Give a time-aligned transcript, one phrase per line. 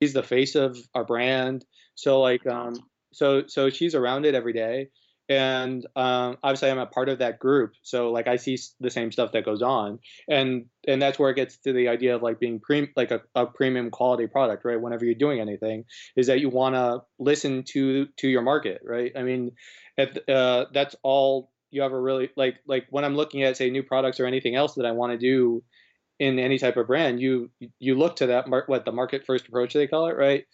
[0.00, 1.64] she's the face of our brand.
[1.94, 2.74] So like um
[3.12, 4.88] so so she's around it every day
[5.30, 9.12] and um, obviously I'm a part of that group, so like I see the same
[9.12, 12.40] stuff that goes on, and and that's where it gets to the idea of like
[12.40, 14.80] being pre like a, a premium quality product, right?
[14.80, 15.84] Whenever you're doing anything,
[16.16, 19.12] is that you want to listen to to your market, right?
[19.16, 19.52] I mean,
[19.96, 23.84] if, uh, that's all you ever really like like when I'm looking at say new
[23.84, 25.62] products or anything else that I want to do
[26.20, 29.48] in any type of brand, you you look to that mar- what the market first
[29.48, 30.46] approach they call it, right?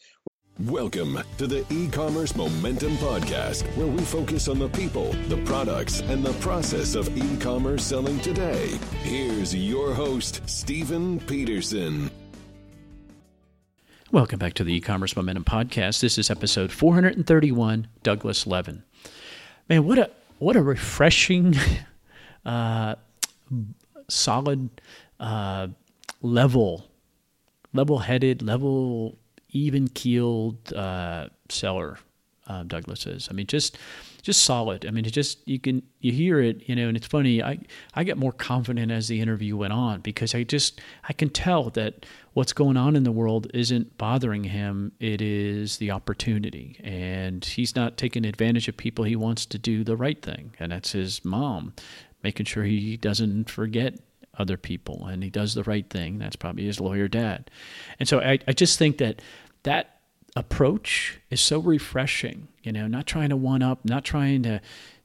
[0.60, 6.24] Welcome to the e-commerce momentum podcast where we focus on the people, the products, and
[6.24, 8.78] the process of e-commerce selling today.
[9.02, 12.10] Here's your host, Stephen Peterson.
[14.12, 16.00] Welcome back to the e-commerce momentum podcast.
[16.00, 18.84] This is episode 431, Douglas Levin.
[19.69, 21.55] Man, what a what a refreshing
[22.46, 22.94] uh,
[24.08, 24.70] solid
[25.20, 25.69] uh,
[26.23, 26.87] level
[27.73, 29.19] level-headed, level
[29.51, 31.98] even keeled uh, seller.
[32.48, 33.27] Uh, Douglas is.
[33.29, 33.77] I mean, just
[34.23, 34.86] just solid.
[34.86, 37.42] I mean, it just you can you hear it, you know, and it's funny.
[37.42, 37.58] I
[37.95, 41.70] I get more confident as the interview went on because I just I can tell
[41.70, 44.92] that what's going on in the world isn't bothering him.
[45.01, 49.05] It is the opportunity, and he's not taking advantage of people.
[49.05, 51.75] He wants to do the right thing, and that's his mom,
[52.23, 53.98] making sure he doesn't forget
[54.39, 56.19] other people and he does the right thing.
[56.19, 57.51] That's probably his lawyer dad.
[57.98, 59.20] And so I, I just think that
[59.62, 60.01] that
[60.34, 64.61] approach is so refreshing, you know, not trying to one up, not trying to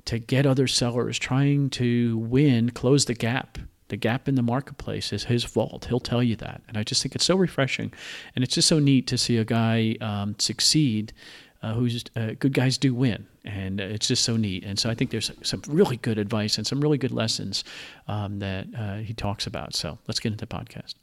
[0.06, 3.60] to get other sellers, trying to win, close the gap.
[3.90, 5.86] The gap in the marketplace is his fault.
[5.86, 6.62] He'll tell you that.
[6.68, 7.94] And I just think it's so refreshing.
[8.36, 11.14] And it's just so neat to see a guy um, succeed
[11.64, 14.64] uh, who's uh, good guys do win, and uh, it's just so neat.
[14.64, 17.64] And so I think there's some really good advice and some really good lessons
[18.08, 19.76] um, that uh, he talks about.
[19.76, 20.96] So let's get into the podcast.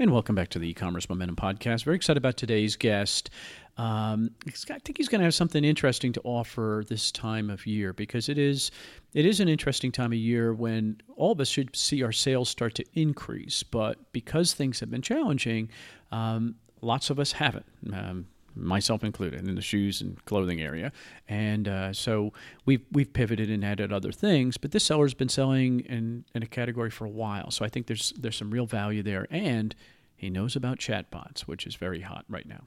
[0.00, 1.82] And welcome back to the e-commerce momentum podcast.
[1.82, 3.30] Very excited about today's guest.
[3.76, 7.92] Um, I think he's going to have something interesting to offer this time of year
[7.92, 8.70] because it is
[9.14, 12.48] it is an interesting time of year when all of us should see our sales
[12.48, 13.64] start to increase.
[13.64, 15.68] But because things have been challenging,
[16.12, 17.66] um, lots of us haven't.
[17.92, 20.92] Um, myself included, in the shoes and clothing area.
[21.28, 22.32] And uh, so
[22.66, 24.56] we've we've pivoted and added other things.
[24.56, 27.86] But this seller's been selling in, in a category for a while, so I think
[27.86, 29.26] there's there's some real value there.
[29.30, 29.74] And
[30.16, 32.64] he knows about chatbots, which is very hot right now.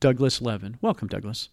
[0.00, 1.50] Douglas Levin, welcome, Douglas.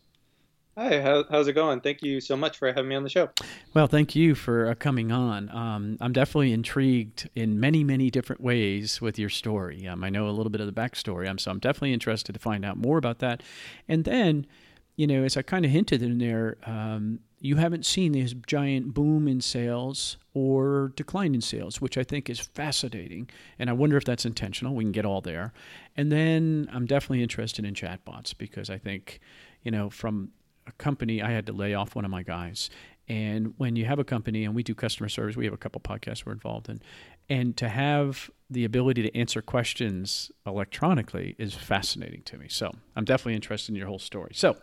[0.78, 1.82] Hi, how, how's it going?
[1.82, 3.30] Thank you so much for having me on the show.
[3.74, 5.50] Well, thank you for uh, coming on.
[5.50, 9.86] Um, I'm definitely intrigued in many, many different ways with your story.
[9.86, 12.40] Um, I know a little bit of the backstory, um, so I'm definitely interested to
[12.40, 13.44] find out more about that.
[13.90, 14.48] And then,
[14.96, 18.94] you know, as I kind of hinted in there, um, you haven't seen this giant
[18.94, 23.30] boom in sales or decline in sales, which I think is fascinating.
[23.60, 24.74] And I wonder if that's intentional.
[24.74, 25.52] We can get all there.
[25.98, 29.20] And then I'm definitely interested in chatbots because I think,
[29.64, 30.30] you know, from
[30.72, 32.70] a company, I had to lay off one of my guys.
[33.08, 35.82] And when you have a company and we do customer service, we have a couple
[35.82, 36.82] podcasts we're involved in,
[37.30, 42.48] and to have the ability to answer questions electronically is fascinating to me.
[42.50, 44.32] So I'm definitely interested in your whole story.
[44.34, 44.56] So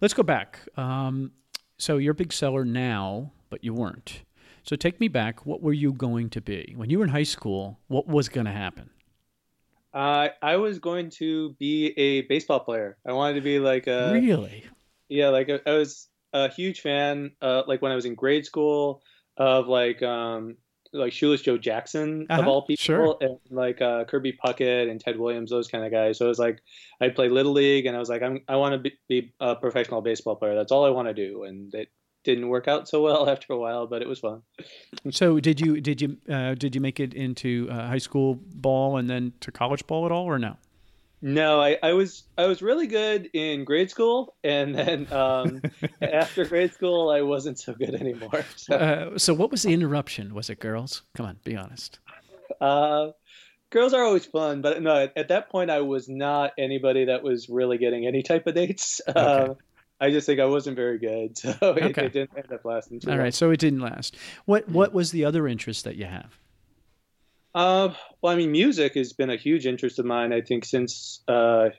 [0.00, 0.60] let's go back.
[0.76, 1.32] Um,
[1.78, 4.22] so you're a big seller now, but you weren't.
[4.62, 5.46] So take me back.
[5.46, 7.78] What were you going to be when you were in high school?
[7.88, 8.90] What was going to happen?
[9.94, 12.98] Uh, I was going to be a baseball player.
[13.06, 14.64] I wanted to be like a really
[15.08, 17.32] yeah, like I was a huge fan.
[17.40, 19.02] Uh, like when I was in grade school
[19.36, 20.56] of like um
[20.92, 23.16] like Shoeless Joe Jackson uh-huh, of all people, sure.
[23.20, 26.18] and like uh, Kirby Puckett and Ted Williams, those kind of guys.
[26.18, 26.60] So it was like
[27.00, 29.54] I played little league, and I was like, I'm, I want to be, be, a
[29.54, 30.54] professional baseball player.
[30.54, 31.88] That's all I want to do, and it
[32.24, 34.42] didn't work out so well after a while, but it was fun.
[35.10, 38.96] so did you did you uh, did you make it into uh, high school ball
[38.96, 40.56] and then to college ball at all, or no?
[41.22, 45.62] No, I, I was I was really good in grade school, and then um,
[46.02, 48.44] after grade school, I wasn't so good anymore.
[48.56, 48.74] So.
[48.76, 50.34] Uh, so, what was the interruption?
[50.34, 51.02] Was it girls?
[51.14, 52.00] Come on, be honest.
[52.60, 53.08] Uh,
[53.70, 57.22] girls are always fun, but no, at, at, that point, I was not anybody that
[57.22, 59.00] was really getting any type of dates.
[59.08, 59.20] Okay.
[59.20, 59.54] Uh,
[59.98, 61.86] I just think I wasn't very good, so okay.
[61.86, 63.00] it, it, didn't end up lasting.
[63.00, 63.24] Too All long.
[63.24, 64.16] right, so it didn't last.
[64.44, 66.38] What What was the other interest that you have?
[67.56, 70.30] Uh, well, I mean, music has been a huge interest of mine.
[70.34, 71.72] I think since uh, I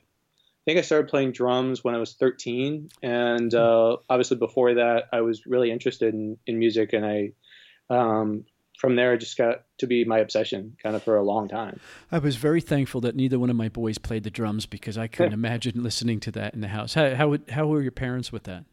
[0.66, 5.22] think I started playing drums when I was 13, and uh, obviously before that, I
[5.22, 7.34] was really interested in, in music, and I
[7.92, 8.46] um,
[8.80, 11.80] from there I just got to be my obsession, kind of for a long time.
[12.12, 15.06] I was very thankful that neither one of my boys played the drums because I
[15.06, 16.96] couldn't imagine listening to that in the house.
[16.96, 18.66] How how, how were your parents with that?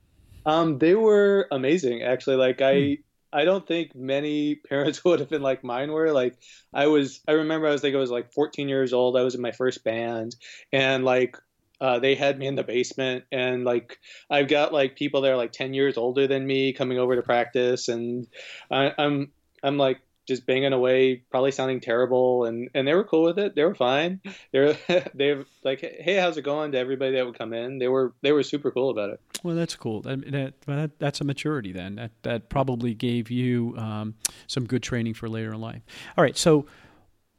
[0.47, 2.37] Um, they were amazing, actually.
[2.37, 2.81] Like I.
[2.81, 2.93] Hmm
[3.34, 6.12] I don't think many parents would have been like mine were.
[6.12, 6.36] Like
[6.72, 9.16] I was, I remember I was like I was like 14 years old.
[9.16, 10.36] I was in my first band,
[10.72, 11.36] and like
[11.81, 13.98] uh, they had me in the basement, and like
[14.31, 17.22] I've got like people that are like ten years older than me coming over to
[17.22, 18.26] practice, and
[18.70, 19.32] I, I'm
[19.62, 23.55] I'm like just banging away, probably sounding terrible, and and they were cool with it.
[23.55, 24.21] They were fine.
[24.53, 24.76] They're
[25.15, 26.73] they were like, hey, how's it going?
[26.73, 29.21] To everybody that would come in, they were they were super cool about it.
[29.43, 30.00] Well, that's cool.
[30.03, 31.97] That, that that's a maturity then.
[31.97, 34.15] That that probably gave you um,
[34.47, 35.82] some good training for later in life.
[36.17, 36.67] All right, so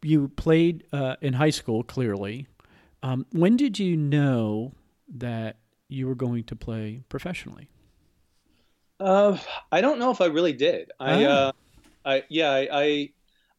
[0.02, 1.84] you played uh, in high school.
[1.84, 2.48] Clearly,
[3.02, 4.74] um, when did you know
[5.16, 5.58] that
[5.88, 7.70] you were going to play professionally?
[9.00, 9.38] Uh,
[9.72, 10.92] I don't know if I really did.
[11.00, 11.26] I.
[11.26, 11.52] Uh,
[12.06, 13.10] I yeah, I, I,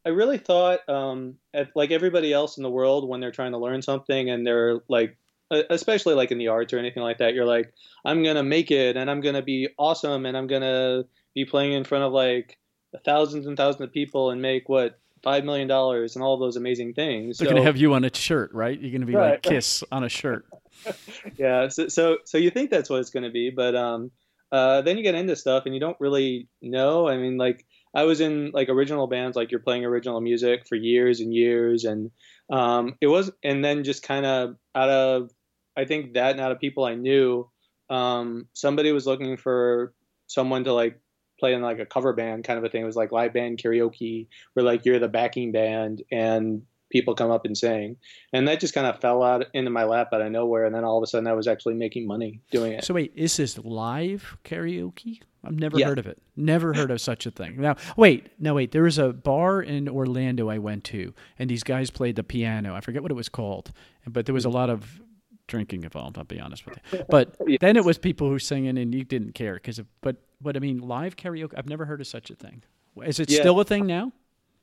[0.06, 3.58] I really thought, um, at, like everybody else in the world, when they're trying to
[3.58, 5.16] learn something and they're like,
[5.50, 7.72] especially like in the arts or anything like that, you're like,
[8.04, 11.04] I'm gonna make it and I'm gonna be awesome and I'm gonna
[11.34, 12.58] be playing in front of like
[13.04, 16.94] thousands and thousands of people and make what five million dollars and all those amazing
[16.94, 17.38] things.
[17.38, 18.78] They're so, gonna have you on a shirt, right?
[18.80, 20.46] You're gonna be right, like Kiss on a shirt.
[21.36, 21.68] yeah.
[21.68, 24.10] So, so so you think that's what it's gonna be, but um,
[24.52, 27.08] uh, then you get into stuff and you don't really know.
[27.08, 27.66] I mean, like
[27.96, 31.84] I was in like original bands, like you're playing original music for years and years,
[31.84, 32.10] and
[32.50, 35.30] um, it was, and then just kind of out of,
[35.76, 37.50] I think that and out of people I knew,
[37.88, 39.94] um, somebody was looking for
[40.26, 41.00] someone to like
[41.40, 42.82] play in like a cover band kind of a thing.
[42.82, 47.30] It was like live band karaoke, where like you're the backing band and people come
[47.30, 47.96] up and sing.
[48.32, 50.66] And that just kind of fell out into my lap out of nowhere.
[50.66, 52.84] And then all of a sudden I was actually making money doing it.
[52.84, 55.20] So wait, is this live karaoke?
[55.46, 55.86] I've never yeah.
[55.86, 56.18] heard of it.
[56.36, 57.60] Never heard of such a thing.
[57.60, 58.72] Now, wait, no, wait.
[58.72, 62.74] There was a bar in Orlando I went to, and these guys played the piano.
[62.74, 63.72] I forget what it was called,
[64.06, 65.00] but there was a lot of
[65.46, 66.18] drinking involved.
[66.18, 67.04] I'll be honest with you.
[67.08, 67.58] But yes.
[67.60, 69.80] then it was people who were singing, and you didn't care because.
[70.00, 71.54] But but I mean, live karaoke.
[71.56, 72.62] I've never heard of such a thing.
[73.04, 73.40] Is it yeah.
[73.40, 74.12] still a thing now?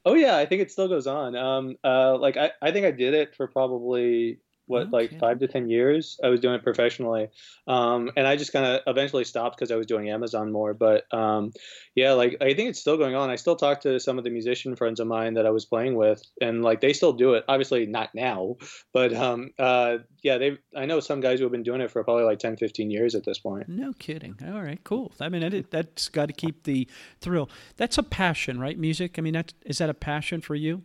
[0.06, 1.36] Oh yeah, I think it still goes on.
[1.36, 4.92] Um, uh, like I, I think I did it for probably what okay.
[4.92, 6.20] like five to ten years.
[6.24, 7.30] I was doing it professionally,
[7.68, 10.74] um, and I just kind of eventually stopped because I was doing Amazon more.
[10.74, 11.52] But um,
[11.96, 13.30] yeah, like I think it's still going on.
[13.30, 15.96] I still talk to some of the musician friends of mine that I was playing
[15.96, 17.44] with, and like they still do it.
[17.48, 18.58] Obviously not now,
[18.94, 20.58] but um, uh, yeah, they.
[20.76, 23.16] I know some guys who have been doing it for probably like 10, 15 years
[23.16, 23.68] at this point.
[23.68, 24.36] No kidding.
[24.46, 25.12] All right, cool.
[25.20, 26.88] I mean, that, that's got to keep the
[27.20, 27.50] thrill.
[27.78, 28.78] That's a passion, right?
[28.78, 29.18] Music.
[29.18, 30.84] I mean, that is that a passion for you?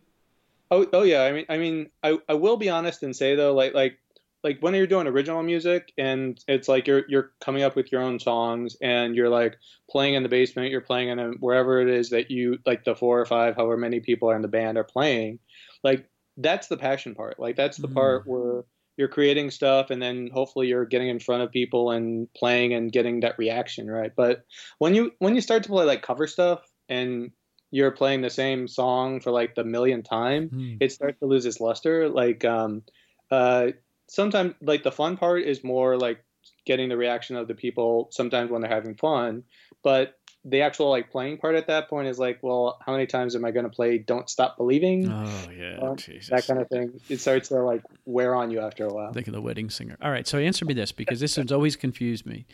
[0.70, 1.22] Oh, oh yeah.
[1.22, 3.98] I mean, I mean, I, I will be honest and say though, like, like,
[4.44, 8.02] like when you're doing original music and it's like you're you're coming up with your
[8.02, 9.56] own songs and you're like
[9.90, 12.94] playing in the basement, you're playing in a, wherever it is that you like the
[12.94, 15.40] four or five, however many people are in the band are playing,
[15.82, 17.40] like that's the passion part.
[17.40, 17.94] Like that's the mm.
[17.94, 18.64] part where
[18.96, 22.92] you're creating stuff and then hopefully you're getting in front of people and playing and
[22.92, 24.12] getting that reaction, right?
[24.16, 24.44] But
[24.78, 27.32] when you when you start to play like cover stuff and
[27.70, 30.76] you're playing the same song for like the millionth time, mm.
[30.80, 32.08] it starts to lose its luster.
[32.08, 32.82] Like, um,
[33.30, 33.68] uh,
[34.08, 36.24] sometimes like the fun part is more like
[36.64, 39.42] getting the reaction of the people sometimes when they're having fun,
[39.82, 43.34] but the actual like playing part at that point is like, well, how many times
[43.34, 45.10] am I going to play "Don't Stop Believing"?
[45.10, 45.96] Oh yeah, um,
[46.30, 47.00] that kind of thing.
[47.08, 49.12] It starts to like wear on you after a while.
[49.12, 49.96] Think of the wedding singer.
[50.00, 52.46] All right, so answer me this because this has always confused me.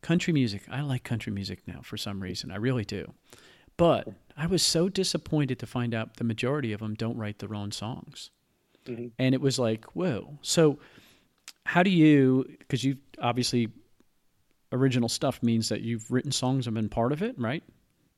[0.00, 0.62] Country music.
[0.70, 2.50] I like country music now for some reason.
[2.50, 3.12] I really do.
[3.76, 7.54] But I was so disappointed to find out the majority of them don't write their
[7.54, 8.30] own songs.
[8.86, 9.08] Mm-hmm.
[9.18, 10.38] And it was like, whoa.
[10.42, 10.78] So,
[11.66, 13.68] how do you, because you obviously,
[14.72, 17.62] original stuff means that you've written songs and been part of it, right?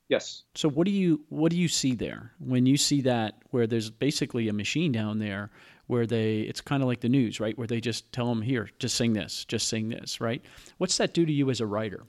[0.09, 0.45] Yes.
[0.55, 3.91] So what do you what do you see there when you see that where there's
[3.91, 5.51] basically a machine down there
[5.89, 7.59] where they it's kind of like the news, right?
[7.59, 10.43] Where they just tell them here, just sing this, just sing this, right?
[10.79, 12.05] What's that do to you as a writer?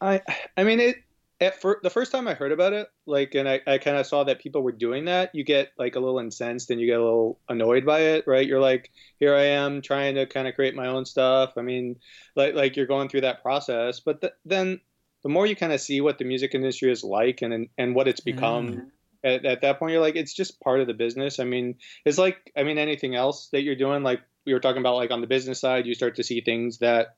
[0.00, 0.20] I
[0.56, 0.96] I mean it
[1.44, 4.06] at fir- the first time I heard about it, like, and I, I kind of
[4.06, 6.98] saw that people were doing that, you get like a little incensed and you get
[6.98, 8.46] a little annoyed by it, right?
[8.46, 11.52] You're like, here I am trying to kind of create my own stuff.
[11.56, 11.96] I mean,
[12.34, 14.80] like, like you're going through that process, but th- then
[15.22, 18.08] the more you kind of see what the music industry is like and and what
[18.08, 18.68] it's become.
[18.68, 18.90] Mm.
[19.24, 21.40] At, at that point, you're like, it's just part of the business.
[21.40, 24.80] I mean, it's like, I mean, anything else that you're doing, like we were talking
[24.80, 27.16] about, like on the business side, you start to see things that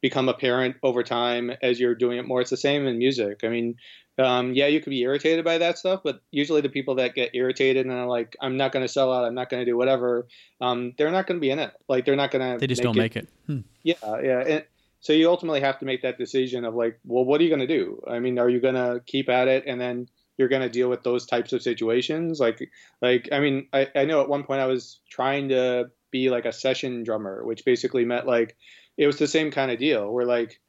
[0.00, 2.40] become apparent over time as you're doing it more.
[2.40, 3.40] It's the same in music.
[3.42, 3.76] I mean,
[4.18, 7.30] um, yeah, you could be irritated by that stuff, but usually the people that get
[7.34, 9.24] irritated and are like, "I'm not going to sell out.
[9.24, 10.26] I'm not going to do whatever,"
[10.60, 11.72] um, they're not going to be in it.
[11.88, 12.58] Like they're not going to.
[12.58, 13.00] They just don't it.
[13.00, 13.28] make it.
[13.46, 13.60] Hmm.
[13.82, 14.40] Yeah, yeah.
[14.40, 14.64] And
[15.00, 17.66] so you ultimately have to make that decision of like, well, what are you going
[17.66, 18.02] to do?
[18.08, 20.88] I mean, are you going to keep at it and then you're going to deal
[20.88, 22.40] with those types of situations?
[22.40, 22.68] Like,
[23.00, 26.46] like I mean, I, I know at one point I was trying to be like
[26.46, 28.56] a session drummer, which basically meant like
[28.98, 30.60] it was the same kind of deal where like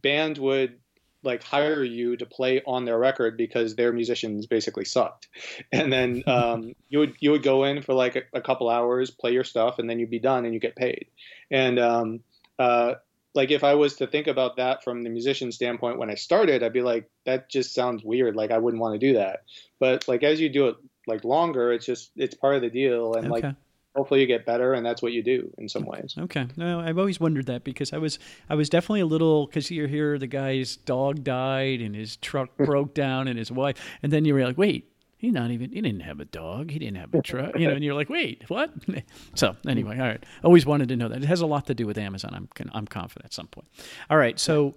[0.00, 0.78] band would
[1.22, 5.28] like hire you to play on their record because their musicians basically sucked.
[5.72, 9.10] And then um, you would you would go in for like a, a, couple hours
[9.10, 11.06] play your stuff and then you'd be done and you get paid.
[11.50, 12.20] And um,
[12.58, 12.94] uh,
[13.34, 16.62] like if i was to think about that from the musician standpoint when i started
[16.62, 18.36] i'd be like that just sounds weird.
[18.36, 19.44] Like i wouldn't want to do that.
[19.80, 20.76] But like as you do it
[21.06, 23.42] like longer it's just it's part of the deal and okay.
[23.42, 23.54] like
[23.94, 26.14] hopefully you get better and that's what you do in some ways.
[26.18, 26.46] Okay.
[26.56, 29.86] No i've always wondered that because i was i was definitely a little because you
[29.86, 34.24] hear the guy's dog died and his truck broke down and his wife and then
[34.24, 36.70] you're like wait he not even he didn't have a dog.
[36.70, 38.70] He didn't have a truck you know and you're like wait what?
[39.34, 40.22] So anyway all right.
[40.42, 41.22] Always wanted to know that.
[41.22, 43.68] It has a lot to do with amazon i'm i'm confident at some point.
[44.10, 44.74] All right so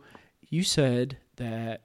[0.49, 1.81] you said that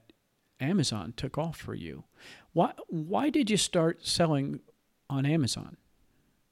[0.59, 2.05] amazon took off for you.
[2.53, 4.61] Why why did you start selling
[5.09, 5.75] on amazon?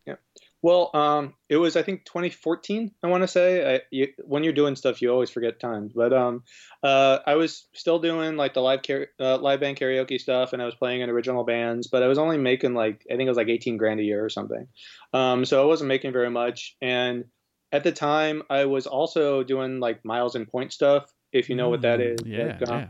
[0.05, 0.15] Yeah
[0.61, 2.91] well, um, it was I think 2014.
[3.03, 5.93] I want to say I, you, when you're doing stuff, you always forget times.
[5.95, 6.43] But um,
[6.83, 10.61] uh, I was still doing like the live car- uh, live band karaoke stuff, and
[10.61, 11.87] I was playing in original bands.
[11.87, 14.23] But I was only making like I think it was like 18 grand a year
[14.23, 14.67] or something.
[15.13, 16.75] Um, so I wasn't making very much.
[16.81, 17.25] And
[17.71, 21.11] at the time, I was also doing like miles and point stuff.
[21.31, 22.21] If you know mm, what that mm.
[22.25, 22.87] Yeah, like, um, yeah.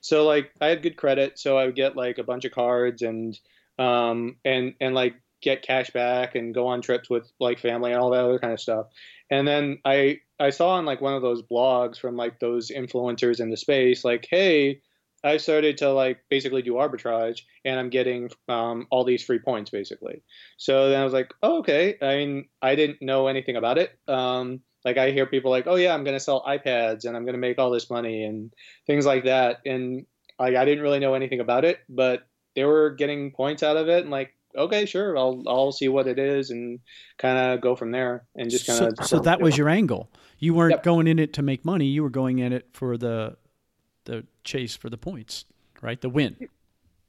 [0.00, 3.02] So like I had good credit, so I would get like a bunch of cards
[3.02, 3.38] and
[3.78, 8.00] um and and like get cash back and go on trips with like family and
[8.00, 8.86] all that other kind of stuff.
[9.30, 13.40] And then I I saw on like one of those blogs from like those influencers
[13.40, 14.80] in the space like, hey,
[15.24, 19.70] I started to like basically do arbitrage and I'm getting um, all these free points
[19.70, 20.22] basically.
[20.56, 21.96] So then I was like, oh, okay.
[22.02, 23.96] I mean, I didn't know anything about it.
[24.08, 27.24] Um, like I hear people like, oh yeah, I'm going to sell iPads and I'm
[27.24, 28.52] going to make all this money and
[28.86, 29.60] things like that.
[29.64, 30.06] And
[30.38, 33.88] like I didn't really know anything about it, but they were getting points out of
[33.88, 36.80] it and like okay, sure, I'll I'll see what it is and
[37.18, 38.94] kind of go from there and just kind of.
[38.98, 40.10] So, so, that was your angle.
[40.38, 40.82] You weren't yep.
[40.82, 41.86] going in it to make money.
[41.86, 43.36] You were going in it for the
[44.04, 45.44] the chase for the points,
[45.80, 46.00] right?
[46.00, 46.36] The win.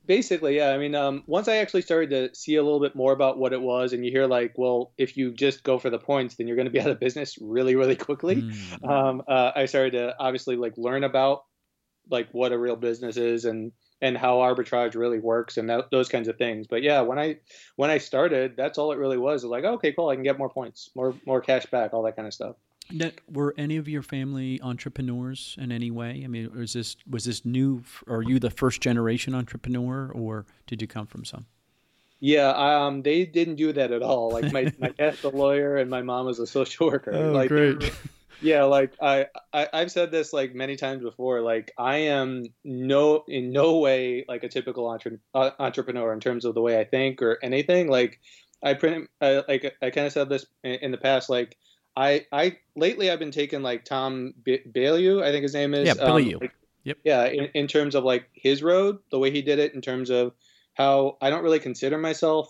[0.06, 0.72] Basically, yeah.
[0.72, 3.54] I mean, um, once I actually started to see a little bit more about what
[3.54, 6.48] it was, and you hear like, well, if you just go for the points, then
[6.48, 8.42] you're going to be out of business really, really quickly.
[8.42, 8.90] Mm.
[8.90, 11.46] Um, uh, I started to obviously like learn about
[12.10, 13.72] like what a real business is and
[14.04, 16.68] and how arbitrage really works and that, those kinds of things.
[16.68, 17.38] But yeah, when I
[17.78, 19.44] when I started, that's all it really was.
[19.44, 22.04] It was like, okay, cool, I can get more points, more more cash back, all
[22.04, 22.58] that kind of stuff.
[23.32, 26.22] were any of your family entrepreneurs in any way?
[26.24, 27.82] I mean, was this was this new?
[28.08, 31.46] Are you the first generation entrepreneur, or did you come from some?
[32.20, 34.32] Yeah, um, they didn't do that at all.
[34.32, 37.14] Like my my dad's a lawyer and my mom was a social worker.
[37.14, 37.90] Oh, like, great
[38.42, 43.24] yeah like I, I i've said this like many times before like i am no
[43.28, 46.84] in no way like a typical entre- uh, entrepreneur in terms of the way i
[46.84, 48.20] think or anything like
[48.62, 51.58] i print uh, like i kind of said this in, in, the past like
[51.96, 55.94] i i lately i've been taking like tom Bailey, I think his name is yeah
[55.94, 56.36] Bilyeu.
[56.36, 59.60] Um, like, yep yeah in, in terms of like his road the way he did
[59.60, 60.34] it in terms of
[60.74, 62.50] how i don't really consider myself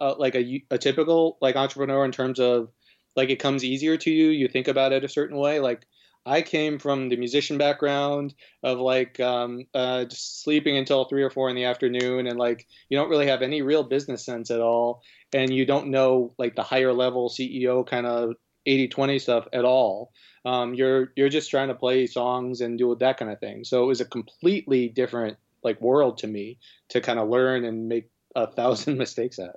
[0.00, 2.68] uh, like a, a typical like entrepreneur in terms of
[3.16, 4.28] like it comes easier to you.
[4.28, 5.60] You think about it a certain way.
[5.60, 5.86] Like
[6.26, 11.30] I came from the musician background of like um, uh, just sleeping until three or
[11.30, 14.60] four in the afternoon, and like you don't really have any real business sense at
[14.60, 15.02] all,
[15.32, 18.34] and you don't know like the higher level CEO kind of
[18.66, 20.12] 80-20 stuff at all.
[20.46, 23.64] Um, you're you're just trying to play songs and do that kind of thing.
[23.64, 26.58] So it was a completely different like world to me
[26.90, 29.56] to kind of learn and make a thousand mistakes at.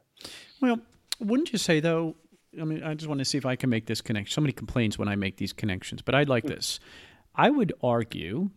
[0.62, 0.80] Well,
[1.20, 2.16] wouldn't you say though
[2.60, 4.34] I mean, I just want to see if I can make this connection.
[4.34, 6.80] Somebody complains when I make these connections, but I'd like this.
[7.36, 8.50] I would argue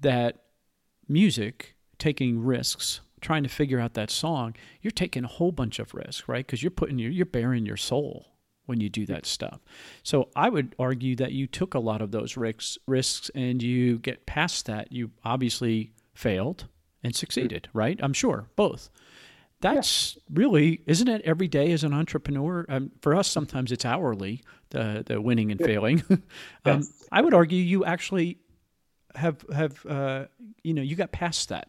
[0.00, 0.42] that
[1.08, 5.94] music, taking risks, trying to figure out that song, you're taking a whole bunch of
[5.94, 6.46] risks, right?
[6.46, 8.26] Because you're putting your, you're bearing your soul
[8.66, 9.60] when you do that stuff.
[10.02, 13.98] So I would argue that you took a lot of those risks, risks, and you
[13.98, 14.92] get past that.
[14.92, 16.66] You obviously failed
[17.02, 17.98] and succeeded, right?
[18.02, 18.90] I'm sure both
[19.64, 20.22] that's yeah.
[20.34, 22.66] really isn't it every day as an entrepreneur?
[22.68, 26.02] Um, for us sometimes it's hourly the the winning and failing.
[26.66, 27.04] Um, yes.
[27.12, 28.38] i would argue you actually
[29.14, 30.26] have have uh,
[30.62, 31.68] you know you got past that.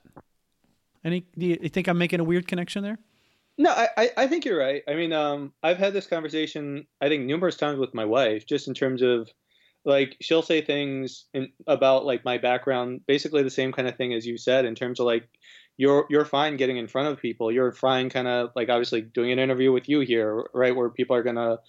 [1.03, 2.97] Any do you think i'm making a weird connection there?
[3.57, 4.83] No i i think you're right.
[4.87, 8.67] I mean um i've had this conversation i think numerous times with my wife just
[8.67, 9.29] in terms of
[9.85, 14.13] like she'll say things in, about like my background basically the same kind of thing
[14.13, 15.29] as you said in terms of like
[15.77, 17.51] you're you're fine getting in front of people.
[17.51, 21.15] You're fine, kind of like obviously doing an interview with you here, right, where people
[21.15, 21.60] are gonna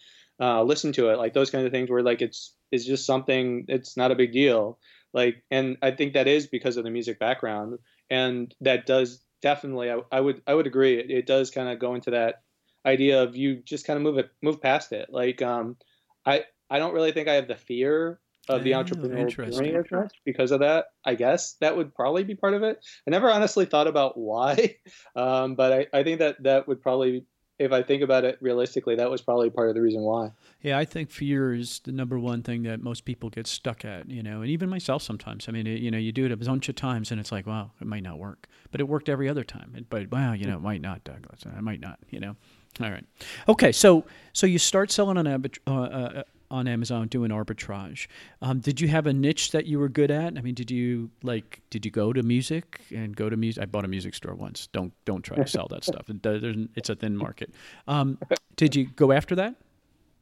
[0.40, 3.64] uh, listen to it, like those kind of things, where like it's it's just something.
[3.68, 4.78] It's not a big deal.
[5.12, 7.78] Like, and I think that is because of the music background,
[8.10, 9.90] and that does definitely.
[9.90, 10.98] I, I would I would agree.
[10.98, 12.42] It, it does kind of go into that
[12.84, 15.08] idea of you just kind of move it move past it.
[15.10, 15.76] Like, um,
[16.24, 19.90] I I don't really think I have the fear of the Oh, entrepreneurial journey as
[19.90, 20.86] much because of that.
[21.04, 22.78] I guess that would probably be part of it.
[23.06, 24.76] I never honestly thought about why,
[25.16, 27.26] um, but I, I think that that would probably,
[27.58, 30.30] if I think about it realistically, that was probably part of the reason why.
[30.62, 34.10] Yeah, I think fear is the number one thing that most people get stuck at,
[34.10, 35.48] you know, and even myself sometimes.
[35.48, 37.46] I mean, it, you know, you do it a bunch of times and it's like,
[37.46, 38.46] wow, it might not work.
[38.72, 39.74] But it worked every other time.
[39.76, 41.42] It- But wow, you know, it might not, Douglas.
[41.44, 42.36] It might not, you know.
[42.80, 43.04] All right.
[43.48, 48.06] Okay, so so you start selling on uh, uh, on Amazon doing arbitrage.
[48.42, 50.36] Um, did you have a niche that you were good at?
[50.36, 53.62] I mean, did you like did you go to music and go to music?
[53.62, 54.68] I bought a music store once.
[54.68, 56.08] Don't don't try to sell that stuff.
[56.08, 57.52] It, it's a thin market.
[57.88, 58.18] Um,
[58.56, 59.54] did you go after that?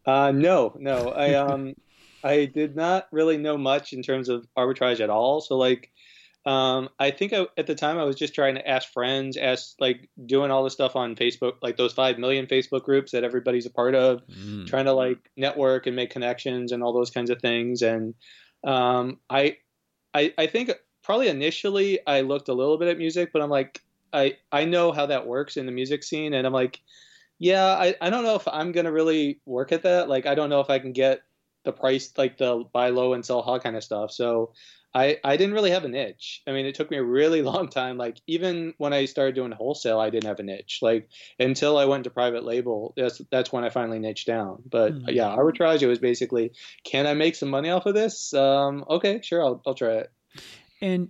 [0.06, 1.10] Uh, no, no.
[1.10, 1.74] I um,
[2.22, 5.40] I did not really know much in terms of arbitrage at all.
[5.40, 5.90] So like,
[6.46, 9.74] um, I think I, at the time I was just trying to ask friends, ask
[9.80, 13.66] like doing all the stuff on Facebook, like those five million Facebook groups that everybody's
[13.66, 14.66] a part of, Mm.
[14.66, 17.82] trying to like network and make connections and all those kinds of things.
[17.82, 18.14] And
[18.62, 19.56] um, I,
[20.12, 20.72] I, I think
[21.02, 23.82] probably initially I looked a little bit at music, but I'm like,
[24.12, 26.80] I, I know how that works in the music scene, and I'm like,
[27.38, 30.08] yeah, I, I don't know if I'm gonna really work at that.
[30.08, 31.22] Like, I don't know if I can get
[31.64, 34.12] the price, like the buy low and sell high kind of stuff.
[34.12, 34.52] So,
[34.94, 36.42] I, I didn't really have a niche.
[36.46, 37.98] I mean, it took me a really long time.
[37.98, 40.78] Like, even when I started doing wholesale, I didn't have a niche.
[40.82, 41.08] Like,
[41.38, 44.62] until I went to private label, that's that's when I finally niched down.
[44.70, 45.08] But Hmm.
[45.08, 45.82] yeah, arbitrage.
[45.82, 46.52] It was basically,
[46.84, 48.32] can I make some money off of this?
[48.34, 50.12] Um, okay, sure, I'll I'll try it.
[50.80, 51.08] And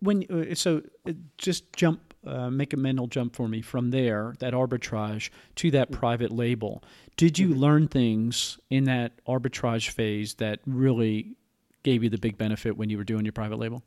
[0.00, 4.34] when uh, so uh, just jump, uh, make a mental jump for me from there,
[4.38, 6.82] that arbitrage to that private label.
[7.16, 11.36] Did you learn things in that arbitrage phase that really
[11.82, 13.82] gave you the big benefit when you were doing your private label?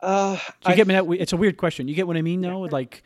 [0.00, 1.06] Uh, Do you I- get me that?
[1.20, 1.88] It's a weird question.
[1.88, 2.60] You get what I mean, though.
[2.60, 3.02] Like,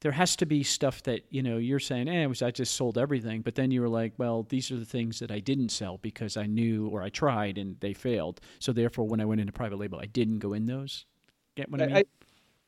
[0.00, 2.96] there has to be stuff that you know you're saying, "Eh, was I just sold
[2.96, 5.98] everything," but then you were like, "Well, these are the things that I didn't sell
[5.98, 9.52] because I knew or I tried and they failed." So therefore, when I went into
[9.52, 11.04] private label, I didn't go in those.
[11.56, 11.96] Get what I mean?
[11.96, 12.04] I,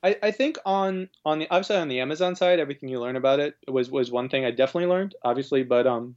[0.04, 3.38] I, I think on on the obviously on the Amazon side, everything you learn about
[3.38, 6.16] it was was one thing I definitely learned, obviously, but um,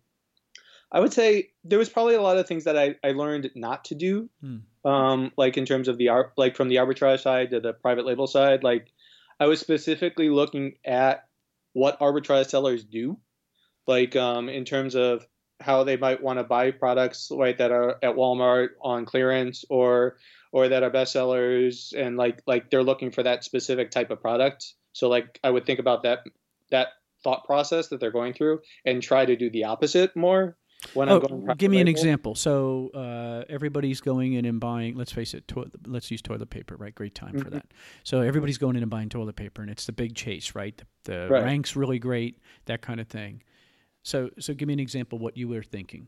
[0.91, 3.85] I would say there was probably a lot of things that I, I learned not
[3.85, 4.57] to do, Hmm.
[4.89, 8.05] um, like in terms of the art, like from the arbitrage side to the private
[8.05, 8.63] label side.
[8.63, 8.91] Like
[9.39, 11.27] I was specifically looking at
[11.73, 13.17] what arbitrage sellers do,
[13.87, 15.27] like um, in terms of
[15.59, 20.17] how they might want to buy products right that are at Walmart on clearance or
[20.51, 24.73] or that are bestsellers and like like they're looking for that specific type of product.
[24.93, 26.19] So like I would think about that
[26.71, 26.89] that
[27.23, 30.57] thought process that they're going through and try to do the opposite more
[30.93, 31.57] when Oh, I'm going.
[31.57, 32.35] give me an example.
[32.35, 34.95] So uh, everybody's going in and buying.
[34.95, 35.47] Let's face it.
[35.49, 36.75] To- let's use toilet paper.
[36.75, 37.51] Right, great time for Mhm.
[37.53, 37.67] that.
[38.03, 40.77] So everybody's going in and buying toilet paper, and it's the big chase, right?
[41.03, 41.43] The, the Right.
[41.43, 43.41] rank's really great, that kind of thing.
[44.03, 45.17] So, so give me an example.
[45.19, 46.07] What you were thinking?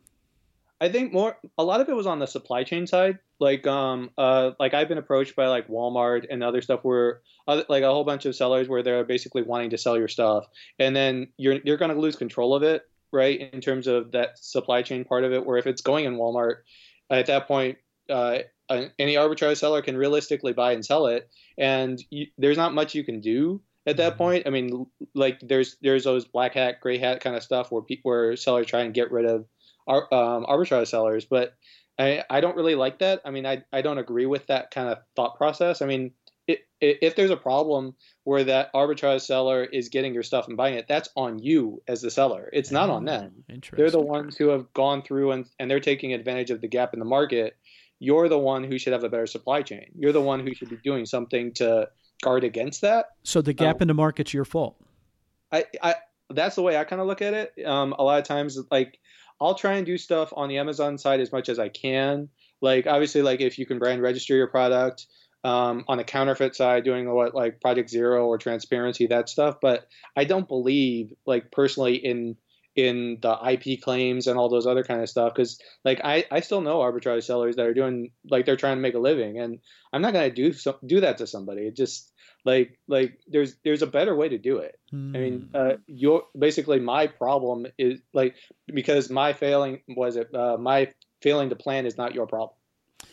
[0.80, 3.18] I think more a lot of it was on the supply chain side.
[3.40, 7.66] Like um uh like I've been approached by like Walmart and other stuff where other,
[7.68, 10.46] like a whole bunch of sellers where they're basically wanting to sell your stuff
[10.78, 13.39] and then you're you're going to lose control of it, right?
[13.54, 16.58] In terms of that supply chain part of it where if it's going in Walmart
[17.10, 17.78] at that point
[18.10, 18.39] uh
[18.70, 23.04] any arbitrage seller can realistically buy and sell it and you, there's not much you
[23.04, 24.17] can do at that Mhm.
[24.17, 24.48] point.
[24.48, 28.02] I mean like there's there's those black hat, gray hat kind of stuff where pe-
[28.04, 29.46] where sellers try and get rid of
[29.88, 31.54] ar- um, arbitrage sellers, but
[32.00, 33.22] I, I don't really like that.
[33.26, 35.82] I mean, I, I don't agree with that kind of thought process.
[35.82, 36.13] I mean,
[36.80, 40.88] if there's a problem where that arbitrage seller is getting your stuff and buying it,
[40.88, 42.50] that's on you as the seller.
[42.54, 43.44] It's not on them.
[43.50, 43.78] Interesting.
[43.78, 46.94] They're the ones who have gone through and, and they're taking advantage of the gap
[46.94, 47.58] in the market.
[48.00, 49.88] You're the one who should have a better supply chain.
[49.98, 51.90] You're the one who should be doing something to
[52.22, 53.08] guard against that.
[53.24, 53.82] So the gap Oh.
[53.84, 54.76] in the market's your fault.
[55.52, 55.96] I, I
[56.30, 57.54] that's the way I kind of look at it.
[57.66, 59.00] Um, a lot of times, like
[59.40, 62.30] I'll try and do stuff on the Amazon side as much as I can.
[62.62, 65.08] Like obviously, like if you can brand register your product
[65.43, 69.58] um, on the counterfeit side, doing what like Project Zero or transparency, that stuff.
[69.62, 72.36] But I don't believe, like personally, in
[72.76, 76.41] in the IP claims and all those other kind of stuff because like I, I
[76.41, 79.58] still know arbitrage sellers that are doing like they're trying to make a living and
[79.91, 81.63] I'm not gonna do so, do that to somebody.
[81.63, 82.13] It just
[82.45, 84.80] like like there's there's a better way to do it.
[84.93, 85.56] I mean, Hmm.
[85.56, 88.36] uh, your basically my problem is like
[88.67, 92.52] because my failing was it uh, my failing to plan is not your problem.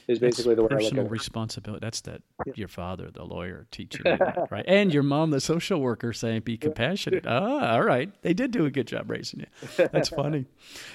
[0.06, 1.12] Is That's basically the way I look personal at it.
[1.12, 1.80] responsibility.
[1.80, 2.22] That's that
[2.54, 4.18] your father, the lawyer, teaching you
[4.50, 4.64] right?
[4.68, 7.24] And your mom, the social worker, saying be compassionate.
[7.34, 8.10] Ah, all right.
[8.22, 9.46] They did do a good job raising you.
[9.92, 10.44] That's funny.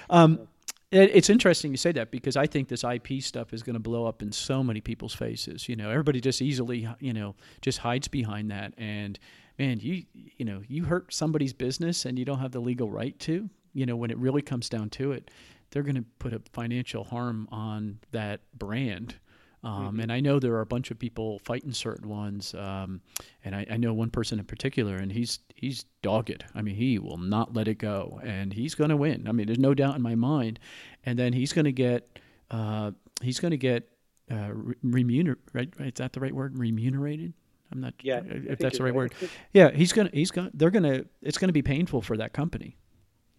[0.09, 0.47] Um,
[0.91, 3.79] it, it's interesting you say that because I think this IP stuff is going to
[3.79, 5.67] blow up in so many people's faces.
[5.67, 8.73] You know, everybody just easily, you know, just hides behind that.
[8.77, 9.17] And
[9.57, 13.17] man, you, you know, you hurt somebody's business and you don't have the legal right
[13.19, 13.49] to.
[13.73, 15.29] You know, when it really comes down to it,
[15.71, 19.15] they're going to put a financial harm on that brand.
[19.63, 19.99] Um, Mm-hmm.
[19.99, 23.01] And I know there are a bunch of people fighting certain ones, um,
[23.43, 26.45] and I, I know one person in particular, and he's he's dogged.
[26.55, 29.27] I mean, he will not let it go, and he's going to win.
[29.27, 30.59] I mean, there's no doubt in my mind.
[31.05, 32.19] And then he's going to get
[32.51, 33.89] uh, he's going to get
[34.31, 35.69] uh, re- remuner right?
[35.79, 36.57] Is that the right word?
[36.57, 37.33] Remunerated.
[37.71, 37.93] I'm not.
[38.01, 38.95] Yeah, if that's the right right.
[38.95, 39.29] word.
[39.53, 40.09] Yeah, he's gonna.
[40.13, 40.51] He's gonna.
[40.53, 41.05] They're gonna.
[41.21, 42.77] It's gonna be painful for that company.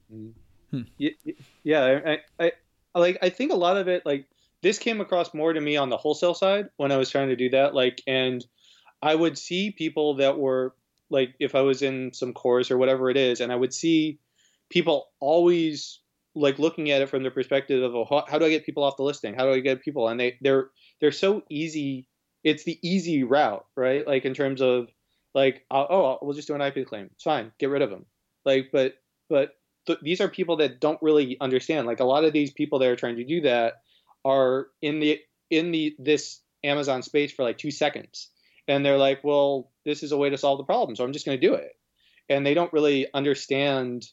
[0.08, 0.32] Y-
[0.70, 0.82] Hmm.
[0.98, 1.14] y-
[1.64, 2.52] yeah I, I,
[2.94, 4.26] I like i think a lot of it like
[4.62, 7.36] this came across more to me on the wholesale side when i was trying to
[7.36, 8.44] do that like and
[9.02, 10.74] i would see people that were
[11.10, 14.18] like if i was in some course or whatever it is and i would see
[14.68, 16.00] people always
[16.34, 18.84] like looking at it from the perspective of oh, how, how do i get people
[18.84, 19.34] off the listing?
[19.34, 20.08] How do i get people?
[20.08, 22.06] And they they're they're so easy
[22.42, 24.06] it's the easy route right?
[24.06, 24.88] Like in terms of
[25.34, 27.10] like oh, oh we'll just do an ip claim.
[27.12, 27.52] It's fine.
[27.58, 28.06] Get rid of them
[28.44, 28.94] like but
[29.28, 31.86] but th- these are people that don't really understand.
[31.86, 33.82] Like a lot of these people that are trying to do that
[34.24, 38.30] are in the in the this Amazon space for like two seconds,
[38.68, 41.26] and they're like, "Well, this is a way to solve the problem, so I'm just
[41.26, 41.72] going to do it."
[42.28, 44.06] And they don't really understand,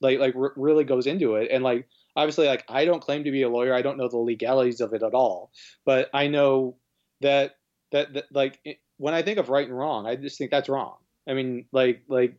[0.00, 3.30] like like r- really goes into it, and like obviously, like I don't claim to
[3.30, 3.74] be a lawyer.
[3.74, 5.50] I don't know the legalities of it at all,
[5.84, 6.76] but I know
[7.20, 7.56] that
[7.92, 10.68] that, that like it- when I think of right and wrong, I just think that's
[10.68, 10.96] wrong.
[11.28, 12.36] I mean, like like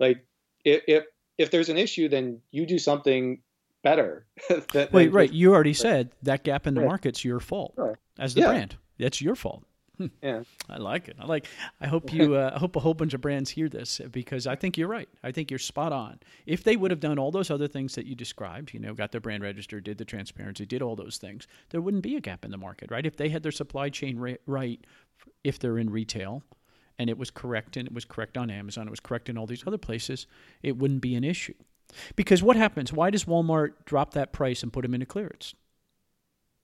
[0.00, 0.26] like
[0.64, 1.04] if if,
[1.38, 3.40] if there's an issue, then you do something
[3.82, 4.26] better.
[4.92, 5.32] Wait, right.
[5.32, 6.88] You already said that gap in the Right.
[6.88, 7.96] market's your fault Right.
[8.18, 8.46] as the Yeah.
[8.48, 8.76] brand.
[8.98, 9.64] That's your fault.
[10.22, 10.42] Yeah.
[10.68, 11.16] I like it.
[11.20, 11.46] I like.
[11.80, 12.34] I hope you.
[12.34, 15.08] Uh, I hope a whole bunch of brands hear this because I think you're right.
[15.22, 16.18] I think you're spot on.
[16.46, 19.12] If they would have done all those other things that you described, you know, got
[19.12, 22.44] their brand registered, did the transparency, did all those things, there wouldn't be a gap
[22.44, 23.06] in the market, right?
[23.06, 24.84] If they had their supply chain ra- right,
[25.44, 26.42] if they're in retail,
[26.98, 29.46] and it was correct, and it was correct on Amazon, it was correct in all
[29.46, 30.26] these other places,
[30.62, 31.54] it wouldn't be an issue.
[32.16, 32.92] Because what happens?
[32.92, 35.54] Why does Walmart drop that price and put them into clearance?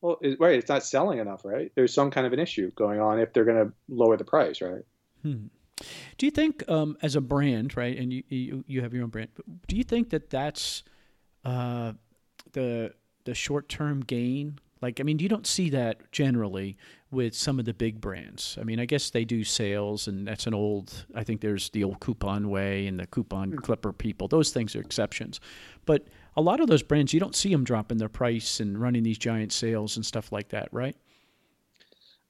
[0.01, 0.59] Well, it, right.
[0.59, 1.71] It's not selling enough, right?
[1.75, 4.61] There's some kind of an issue going on if they're going to lower the price,
[4.63, 4.83] right?
[5.23, 9.11] Do you think, um, as a brand, right, and you, you you have your own
[9.11, 9.29] brand,
[9.67, 10.83] do you think that that's
[11.45, 11.93] uh,
[12.53, 14.59] the the short term gain?
[14.83, 16.77] Like, I mean, you don't see that generally
[17.11, 18.57] with some of the big brands.
[18.61, 21.07] I mean, I guess they do sales, and that's an old.
[21.15, 23.59] I think there's the old coupon way and the coupon hmm.
[23.59, 24.29] clipper people.
[24.29, 25.41] Those things are exceptions,
[25.85, 29.03] but a lot of those brands, you don't see them dropping their price and running
[29.03, 30.97] these giant sales and stuff like that, right?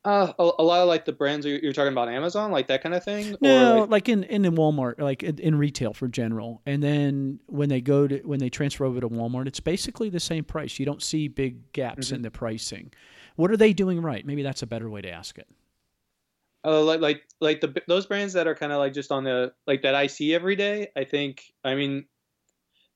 [0.02, 2.82] Uh, a, a lot of like the brands you're, you're talking about, Amazon, like that
[2.82, 3.36] kind of thing.
[3.42, 7.38] No, Or like, like, in in Walmart, like in, in retail for general, and then
[7.46, 10.78] when they go to when they transfer over to Walmart, it's basically the same price.
[10.78, 12.92] You don't see big gaps in the pricing.
[13.36, 14.24] What are they doing right?
[14.24, 15.48] Maybe that's a better way to ask it.
[16.64, 19.52] uh, like like like the those brands that are kind of like just on the
[19.66, 20.88] like that I see every day.
[20.96, 21.42] I think.
[21.62, 22.06] I mean,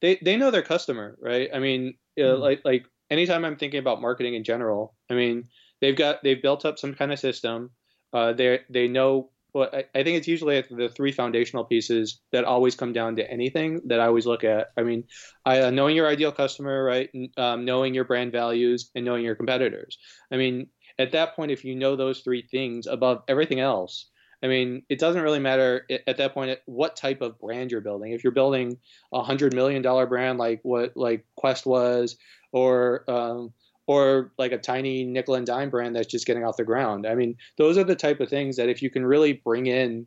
[0.00, 1.50] they they know their customer, right?
[1.52, 2.40] I mean, uh, Mhm.
[2.40, 5.48] like like anytime I'm thinking about marketing in general, I mean,
[5.84, 7.70] they've got they've built up some kind of system.
[8.12, 9.30] Uh, they they know.
[9.52, 13.30] Well, I, I think it's usually the three foundational pieces that always come down to
[13.30, 14.68] anything that I always look at.
[14.76, 15.04] I mean,
[15.44, 17.08] I, uh, knowing your ideal customer, right?
[17.36, 19.98] Um, knowing your brand values and knowing your competitors.
[20.32, 20.68] I mean,
[20.98, 24.10] at that point, if you know those three things above everything else,
[24.42, 27.80] I mean, it doesn't really matter at at that point what type of brand you're
[27.80, 28.12] building.
[28.12, 28.78] If you're building
[29.12, 32.16] a hundred million dollar brand like what like Quest was,
[32.52, 33.52] or um,
[33.86, 37.06] or like a tiny nickel and dime brand that's just getting off the ground.
[37.06, 40.06] I mean, those are the type of things that if you can really bring in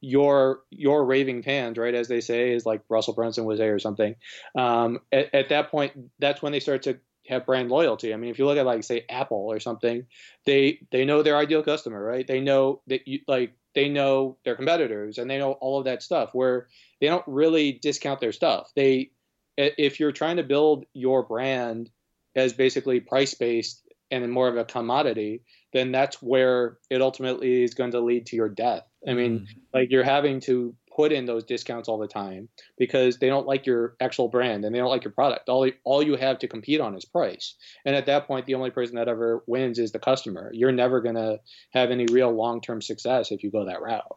[0.00, 3.78] your your raving fans, right, as they say, is like Russell Brunson was there or
[3.78, 4.14] something.
[4.56, 8.14] Um, at, at that point, that's when they start to have brand loyalty.
[8.14, 10.06] I mean, if you look at like say Apple or something,
[10.46, 12.26] they they know their ideal customer, right?
[12.26, 16.02] They know that you like they know their competitors and they know all of that
[16.02, 16.30] stuff.
[16.32, 16.68] Where
[17.00, 18.70] they don't really discount their stuff.
[18.74, 19.10] They
[19.56, 21.90] if you're trying to build your brand
[22.36, 27.74] as basically price based and more of a commodity, then that's where it ultimately is
[27.74, 28.82] going to lead to your death.
[29.06, 29.46] I mean, mm.
[29.72, 33.64] like you're having to put in those discounts all the time because they don't like
[33.64, 35.48] your actual brand and they don't like your product.
[35.48, 37.54] All all you have to compete on is price.
[37.84, 40.50] And at that point, the only person that ever wins is the customer.
[40.52, 41.38] You're never going to
[41.72, 44.16] have any real long term success if you go that route.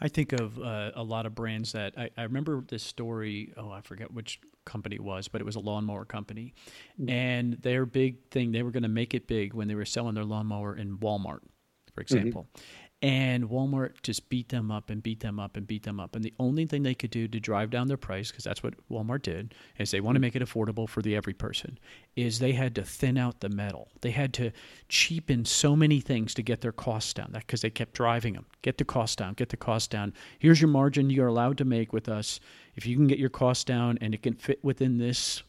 [0.00, 3.52] I think of uh, a lot of brands that I, I remember this story.
[3.56, 6.54] Oh, I forget which company it was, but it was a lawnmower company,
[7.08, 10.14] and their big thing they were going to make it big when they were selling
[10.14, 11.40] their lawnmower in Walmart,
[11.94, 12.46] for example.
[13.02, 16.14] And Walmart just beat them up and beat them up and beat them up.
[16.14, 18.74] And the only thing they could do to drive down their price, because that's what
[18.88, 21.80] Walmart did, is they want to make it affordable for the every person,
[22.14, 23.88] is they had to thin out the metal.
[24.02, 24.52] They had to
[24.88, 27.30] cheapen so many things to get their costs down.
[27.32, 28.46] That because they kept driving them.
[28.62, 29.34] Get the cost down.
[29.34, 30.14] Get the cost down.
[30.38, 32.38] Here's your margin you're allowed to make with us.
[32.76, 35.42] If you can get your cost down and it can fit within this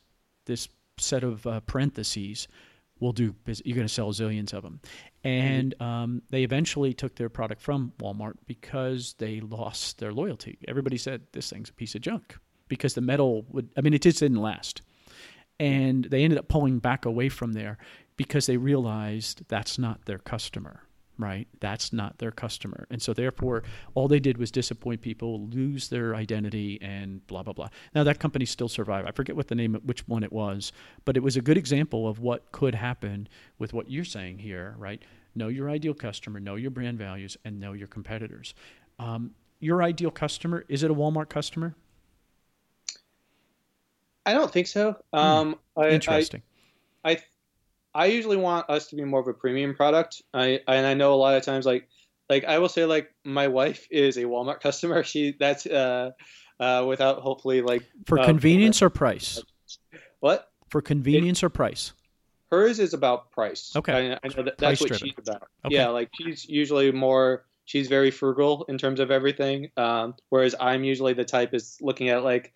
[0.46, 2.48] this set of uh, parentheses
[3.00, 3.36] will do.
[3.64, 4.80] You're going to sell zillions of them,
[5.24, 10.58] and um, they eventually took their product from Walmart because they lost their loyalty.
[10.68, 13.70] Everybody said this thing's a piece of junk because the metal would.
[13.78, 14.82] I mean, it just didn't last,
[15.60, 17.78] and they ended up pulling back away from there
[18.16, 20.84] because they realized that's not their customer
[21.18, 21.48] right?
[21.60, 22.88] That's not their customer.
[22.90, 27.54] And so therefore all they did was disappoint people, lose their identity and blah blah
[27.54, 27.70] blah.
[27.94, 29.08] Now that company still survived.
[29.08, 30.72] I forget what the name which one it was,
[31.06, 33.28] but it was a good example of what could happen
[33.60, 35.02] with what you're saying here, right?
[35.36, 38.54] Know your ideal customer, know your brand values and know your competitors.
[39.00, 41.76] Um, your ideal customer, is it a Walmart customer?
[44.26, 44.98] I don't think so.
[45.14, 45.20] Hmm.
[45.20, 46.42] Um, I, Interesting.
[47.04, 47.24] I, I
[47.96, 50.22] I usually want us to be more of a premium product.
[50.34, 51.88] I and I know a lot of times like
[52.30, 55.04] like I will say like my wife is a Walmart customer.
[55.04, 56.12] She that's uh
[56.60, 59.42] uh without hopefully like for uh, convenience or price.
[60.20, 60.50] What?
[60.70, 61.94] For convenience it, or price?
[62.50, 63.74] Hers is about price.
[63.76, 64.14] Okay.
[64.14, 65.08] I, I know that, that's what driven.
[65.08, 65.48] she's about.
[65.66, 65.76] Okay.
[65.76, 69.70] Yeah, like she's usually more she's very frugal in terms of everything.
[69.78, 72.54] Um, whereas I'm usually the type is looking at like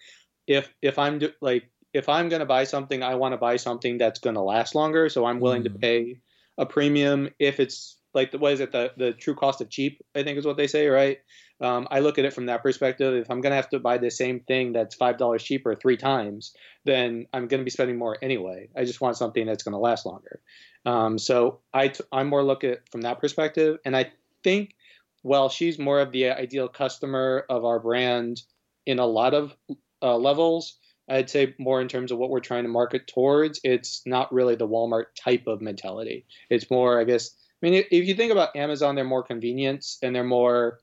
[0.48, 3.58] if if I'm do, like if I'm going to buy something, I want to buy
[3.58, 5.10] something that's going to last longer.
[5.10, 5.74] So I'm willing mm.
[5.74, 6.20] to pay
[6.58, 10.02] a premium if it's like the what is it the the true cost of cheap?
[10.16, 11.18] I think is what they say, right?
[11.60, 13.16] Um, I look at it from that perspective.
[13.16, 15.98] If I'm going to have to buy the same thing that's five dollars cheaper three
[15.98, 16.54] times,
[16.86, 18.70] then I'm going to be spending more anyway.
[18.76, 20.40] I just want something that's going to last longer.
[20.86, 24.12] Um, so I t- I'm more look at from that perspective, and I
[24.44, 24.76] think
[25.24, 28.44] well, she's more of the ideal customer of our brand
[28.86, 29.56] in a lot of
[30.02, 30.78] uh, levels.
[31.10, 33.60] I'd say more in terms of what we're trying to market towards.
[33.64, 36.26] It's not really the Walmart type of mentality.
[36.50, 37.32] It's more, I guess.
[37.62, 40.80] I mean, if you think about Amazon, they're more convenience and they're more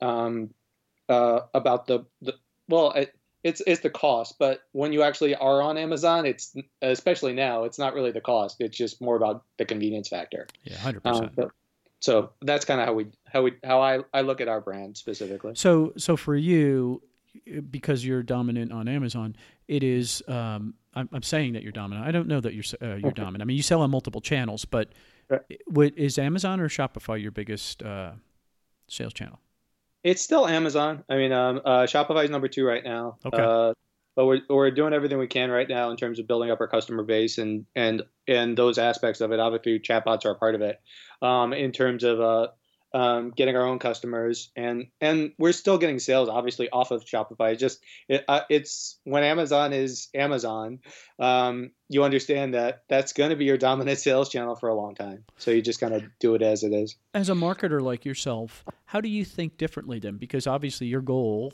[0.00, 0.50] um,
[1.08, 2.34] uh, about the, the
[2.68, 3.14] well, it,
[3.44, 4.38] it's it's the cost.
[4.38, 8.60] But when you actually are on Amazon, it's especially now, it's not really the cost.
[8.60, 10.48] It's just more about the convenience factor.
[10.64, 11.32] Yeah, hundred um, percent.
[11.36, 11.50] So,
[12.00, 14.96] so that's kind of how we how we how I, I look at our brand
[14.96, 15.52] specifically.
[15.54, 17.02] So so for you,
[17.70, 20.22] because you're dominant on Amazon, it is.
[20.28, 22.06] Um, I'm, I'm, saying that you're dominant.
[22.06, 23.22] I don't know that you're uh, you're okay.
[23.22, 23.42] dominant.
[23.42, 24.88] I mean, you sell on multiple channels, but
[25.66, 28.12] what, is Amazon or Shopify your biggest uh,
[28.88, 29.38] sales channel?
[30.04, 31.04] It's still Amazon.
[31.08, 33.18] I mean, um, uh, Shopify is number two right now.
[33.24, 33.42] Okay.
[33.42, 33.74] Uh,
[34.18, 36.66] but we're, we're doing everything we can right now in terms of building up our
[36.66, 39.38] customer base and and and those aspects of it.
[39.38, 40.80] Obviously, chatbots are a part of it.
[41.22, 42.48] Um, in terms of uh,
[42.94, 47.52] um, getting our own customers, and and we're still getting sales obviously off of Shopify.
[47.52, 50.80] It's just it, uh, it's when Amazon is Amazon,
[51.18, 54.94] um, you understand that that's going to be your dominant sales channel for a long
[54.94, 55.24] time.
[55.36, 56.96] So you just kind of do it as it is.
[57.14, 60.16] As a marketer like yourself, how do you think differently then?
[60.16, 61.52] Because obviously your goal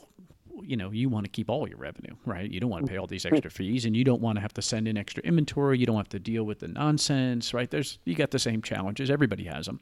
[0.63, 2.97] you know you want to keep all your revenue right you don't want to pay
[2.97, 5.77] all these extra fees and you don't want to have to send in extra inventory
[5.77, 9.09] you don't have to deal with the nonsense right there's you got the same challenges
[9.09, 9.79] everybody has them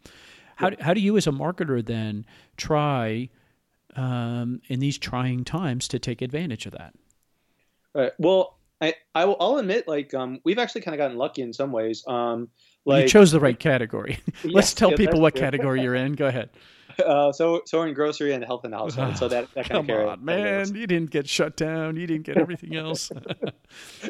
[0.56, 2.26] how, how do you, as a marketer, then
[2.58, 3.30] try
[3.96, 6.94] um, in these trying times to take advantage of that?
[7.94, 8.12] Right.
[8.18, 11.54] Well, I, I will, I'll admit, like, um, we've actually kind of gotten lucky in
[11.54, 12.04] some ways.
[12.08, 12.50] Um,
[12.86, 14.20] like, you chose the right category.
[14.44, 16.14] Let's tell yeah, people what category you're in.
[16.14, 16.50] Go ahead.
[17.04, 19.18] Uh, so, so we're in grocery and health and household.
[19.18, 20.76] So that, that kind Come of on, man!
[20.76, 21.96] You didn't get shut down.
[21.96, 23.12] You didn't get everything else.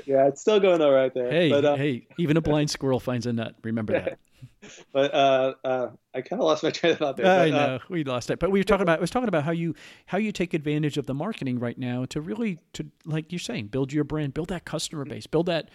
[0.05, 1.31] yeah, it's still going all right there.
[1.31, 2.07] Hey, but, uh, hey!
[2.17, 3.55] Even a blind squirrel finds a nut.
[3.63, 4.19] Remember that.
[4.93, 7.25] but uh, uh, I kind of lost my train of thought there.
[7.25, 9.27] I but, uh, know we lost it, but we were talking about I was talking
[9.27, 9.75] about how you
[10.07, 13.67] how you take advantage of the marketing right now to really to like you're saying
[13.67, 15.69] build your brand, build that customer base, build that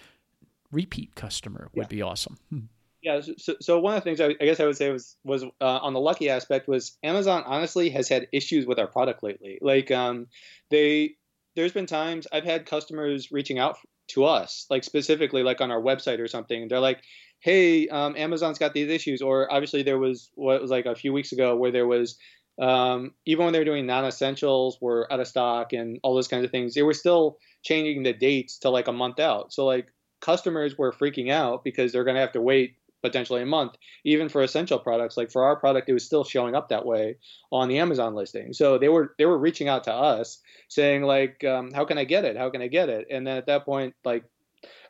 [0.73, 1.89] repeat customer would yeah.
[1.89, 2.37] be awesome.
[2.51, 2.59] Hmm.
[3.01, 5.45] Yeah, so, so, one of the things I, I, guess I would say was was
[5.45, 9.59] uh, on the lucky aspect was Amazon honestly has had issues with our product lately.
[9.63, 10.27] Like um,
[10.71, 11.15] they
[11.55, 13.79] there's been times I've had customers reaching out
[14.09, 16.63] to us, like specifically like on our website or something.
[16.63, 17.03] And They're like,
[17.41, 19.23] hey, um, Amazon's got these issues.
[19.23, 22.19] Or obviously there was what was like a few weeks ago where there was
[22.61, 26.45] um, even when they were doing non-essentials were out of stock and all those kinds
[26.45, 29.53] of things, they were still changing the dates to like a month out.
[29.53, 33.47] So like customers were freaking out because they're going to have to wait potentially a
[33.47, 36.85] month even for essential products like for our product it was still showing up that
[36.85, 37.17] way
[37.53, 41.45] on the amazon listing so they were they were reaching out to us saying like
[41.45, 43.65] um, how can i get it how can i get it and then at that
[43.65, 44.25] point like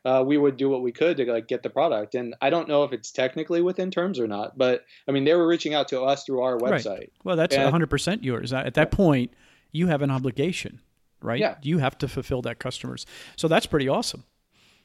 [0.04, 2.14] uh, we would do what we could to like get the product.
[2.14, 5.34] And I don't know if it's technically within terms or not, but I mean, they
[5.34, 6.86] were reaching out to us through our website.
[6.86, 7.12] Right.
[7.24, 8.52] Well, that's and, 100% yours.
[8.52, 9.32] At that point,
[9.72, 10.80] you have an obligation,
[11.20, 11.40] right?
[11.40, 11.56] Yeah.
[11.62, 13.06] You have to fulfill that customers.
[13.36, 14.24] So that's pretty awesome.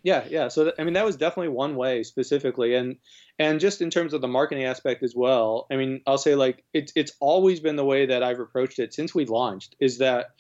[0.04, 0.50] Yeah, yeah.
[0.50, 2.98] So th- I mean, that was definitely one way specifically, and
[3.40, 5.66] and just in terms of the marketing aspect as well.
[5.72, 8.94] I mean, I'll say like it's it's always been the way that I've approached it
[8.94, 9.78] since we launched.
[9.80, 10.32] Is that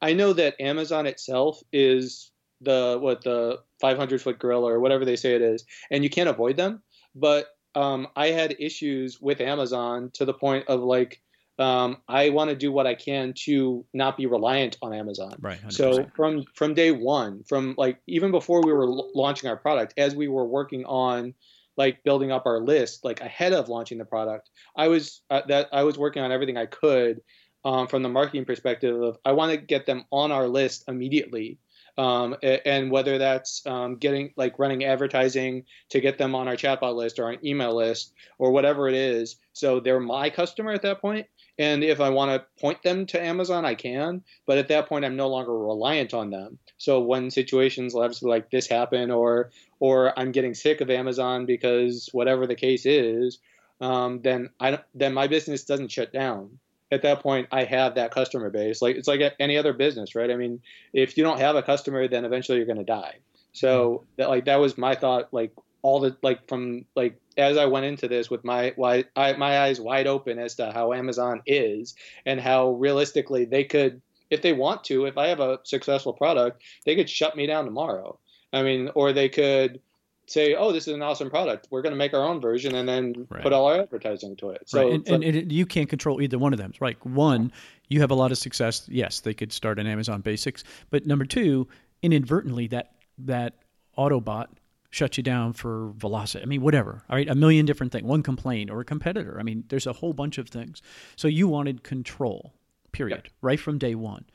[0.00, 2.31] I know that Amazon itself is
[2.62, 6.28] the what the 500 foot gorilla or whatever they say it is, and you can't
[6.28, 6.82] avoid them.
[7.14, 11.20] But um, I had issues with Amazon to the point of like
[11.58, 15.36] um, I want to do what I can to not be reliant on Amazon.
[15.40, 15.60] Right.
[15.60, 15.72] 100%.
[15.72, 19.94] So from from day one, from like even before we were l- launching our product,
[19.96, 21.34] as we were working on
[21.76, 25.68] like building up our list, like ahead of launching the product, I was uh, that
[25.72, 27.20] I was working on everything I could
[27.64, 31.58] um, from the marketing perspective of I want to get them on our list immediately.
[31.98, 36.96] Um, and whether that's um, getting like running advertising to get them on our chatbot
[36.96, 41.00] list or an email list or whatever it is, so they're my customer at that
[41.00, 41.12] point.
[41.12, 41.26] point,
[41.58, 44.22] and if I want to point them to Amazon, I can.
[44.46, 46.58] But at that point, I'm no longer reliant on them.
[46.78, 52.46] So when situations like this happen, or or I'm getting sick of Amazon because whatever
[52.46, 53.38] the case is,
[53.80, 56.58] um, then I then my business doesn't shut down.
[56.92, 58.80] At that point, I have that customer base.
[58.82, 60.30] Like it's like any other business, right?
[60.30, 60.60] I mean,
[60.92, 63.16] if you don't have a customer, then eventually you're going to die.
[63.52, 64.04] So hmm.
[64.18, 65.32] that like that was my thought.
[65.32, 65.52] Like
[65.82, 69.60] all the like from like as I went into this with my why I, my
[69.60, 74.00] eyes wide open as to how Amazon is and how realistically they could
[74.30, 77.64] if they want to if I have a successful product they could shut me down
[77.64, 78.18] tomorrow
[78.52, 79.80] I mean or they could
[80.26, 82.88] say oh this is an awesome product we're going to make our own version and
[82.88, 83.42] then right.
[83.42, 84.94] put all our advertising to it so right.
[84.94, 87.52] and, and, and, you can't control either one of them right one
[87.88, 91.24] you have a lot of success yes they could start an Amazon Basics but number
[91.24, 91.66] two
[92.02, 93.54] inadvertently that that
[93.98, 94.46] Autobot
[94.92, 96.42] shut you down for velocity.
[96.42, 97.02] I mean, whatever.
[97.08, 98.04] All right, a million different things.
[98.04, 99.38] One complaint or a competitor.
[99.40, 100.82] I mean, there's a whole bunch of things.
[101.16, 102.52] So you wanted control,
[102.92, 103.32] period, yep.
[103.40, 104.26] right from day one.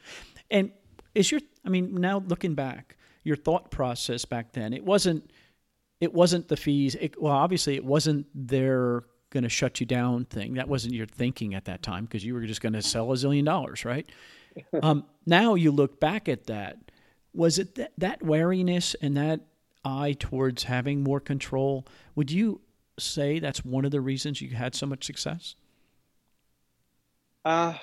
[0.50, 0.72] And
[1.14, 5.30] is your, I mean, now looking back, your thought process back then, it wasn't,
[6.00, 6.96] it wasn't the fees.
[6.96, 10.54] It, well, obviously, it wasn't their going to shut you down thing.
[10.54, 13.16] That wasn't your thinking at that time because you were just going to sell a
[13.16, 14.10] zillion dollars, right?
[14.82, 16.78] um, now you look back at that.
[17.34, 19.42] Was it that, that wariness and that
[19.88, 21.86] eye towards having more control.
[22.16, 22.62] Would you
[23.00, 25.56] say that's one of the reasons you had so much success?
[27.46, 27.76] Uh,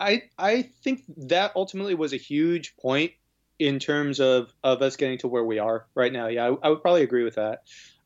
[0.00, 3.12] I I think that ultimately was a huge point
[3.58, 6.28] in terms of of us getting to where we are right now.
[6.28, 7.62] Yeah, I, I would probably agree with that.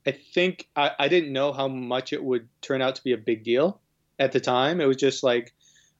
[0.06, 3.18] I think I, I didn't know how much it would turn out to be a
[3.18, 3.80] big deal
[4.18, 4.80] at the time.
[4.80, 5.54] It was just like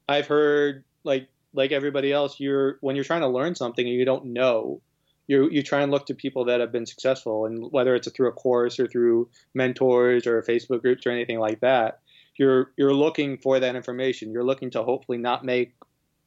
[0.09, 4.05] I've heard like like everybody else, you're when you're trying to learn something and you
[4.05, 4.81] don't know,
[5.27, 8.29] you you try and look to people that have been successful, and whether it's through
[8.29, 12.01] a course or through mentors or Facebook groups or anything like that,
[12.37, 14.33] you're you're looking for that information.
[14.33, 15.75] You're looking to hopefully not make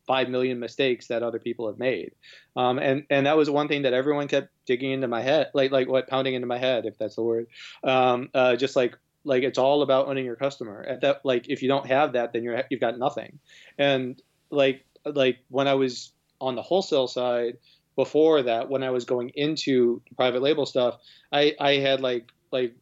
[0.08, 2.12] five million mistakes that other people have made.
[2.56, 5.72] Um, and and that was one thing that everyone kept digging into my head, like
[5.72, 7.48] like what pounding into my head, if that's the word.
[7.84, 10.84] Um, uh, just like like it's all about owning your customer.
[10.88, 13.40] At that like if you don't have that, then you're you've got nothing.
[13.78, 17.58] And like like when I was on the wholesale side,
[17.96, 21.00] before that when I was going into private label stuff,
[21.32, 22.76] I I had like like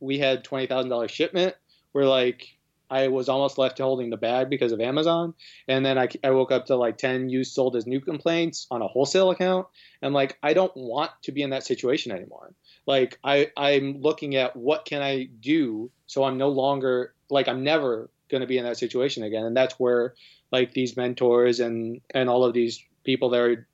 [0.00, 1.54] we had twenty thousand dollar shipment
[1.92, 2.56] We're like
[2.92, 5.32] I was almost left holding the bag because of Amazon,
[5.66, 8.82] and then I, I woke up to like ten used sold as new complaints on
[8.82, 9.66] a wholesale account,
[10.02, 12.52] and like I don't want to be in that situation anymore.
[12.86, 17.64] Like I I'm looking at what can I do so I'm no longer like I'm
[17.64, 20.14] never going to be in that situation again, and that's where
[20.50, 23.66] like these mentors and and all of these people that are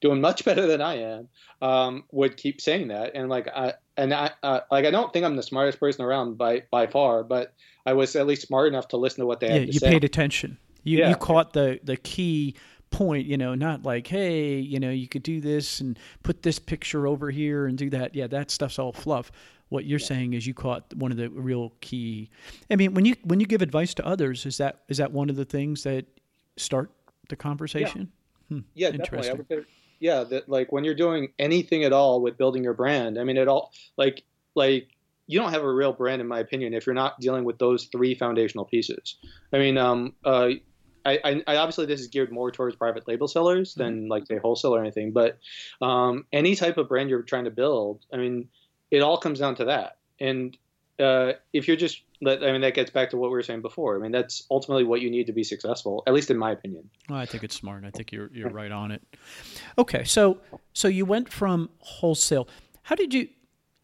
[0.00, 1.28] doing much better than I am,
[1.60, 3.12] um, would keep saying that.
[3.16, 6.38] And like I and I uh, like I don't think I'm the smartest person around
[6.38, 9.48] by by far, but I was at least smart enough to listen to what they
[9.48, 9.90] yeah, had to you say.
[9.90, 10.58] paid attention.
[10.82, 11.10] You yeah.
[11.10, 12.56] you caught the the key
[12.90, 16.58] point, you know, not like, hey, you know, you could do this and put this
[16.58, 18.14] picture over here and do that.
[18.14, 19.32] Yeah, that stuff's all fluff.
[19.70, 20.06] What you're yeah.
[20.06, 22.30] saying is you caught one of the real key.
[22.70, 25.30] I mean, when you when you give advice to others, is that is that one
[25.30, 26.06] of the things that
[26.56, 26.90] start
[27.28, 28.12] the conversation?
[28.48, 29.30] Yeah, hmm, yeah definitely.
[29.30, 29.66] I would,
[30.02, 33.36] yeah that like when you're doing anything at all with building your brand i mean
[33.36, 34.24] it all like
[34.56, 34.88] like
[35.28, 37.84] you don't have a real brand in my opinion if you're not dealing with those
[37.84, 39.16] three foundational pieces
[39.52, 40.50] i mean um uh
[41.04, 44.10] I, I, obviously this is geared more towards private label sellers than mm-hmm.
[44.10, 45.36] like say wholesale or anything, but
[45.80, 48.48] um, any type of brand you're trying to build, I mean,
[48.92, 49.96] it all comes down to that.
[50.20, 50.56] And
[51.02, 53.96] uh, if you're just I mean that gets back to what we were saying before.
[53.96, 56.88] I mean that's ultimately what you need to be successful, at least in my opinion.
[57.08, 57.84] Well, I think it's smart.
[57.84, 59.02] I think you're you're right on it.
[59.78, 60.38] Okay, so
[60.72, 62.48] so you went from wholesale.
[62.82, 63.28] How did you,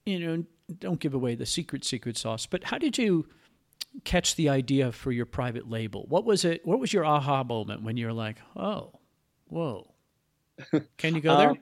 [0.06, 0.44] you know,
[0.78, 3.26] don't give away the secret secret sauce, but how did you
[4.04, 6.06] catch the idea for your private label?
[6.08, 6.64] What was it?
[6.64, 8.92] What was your aha moment when you're like, oh,
[9.46, 9.94] whoa?
[10.96, 11.54] Can you go there?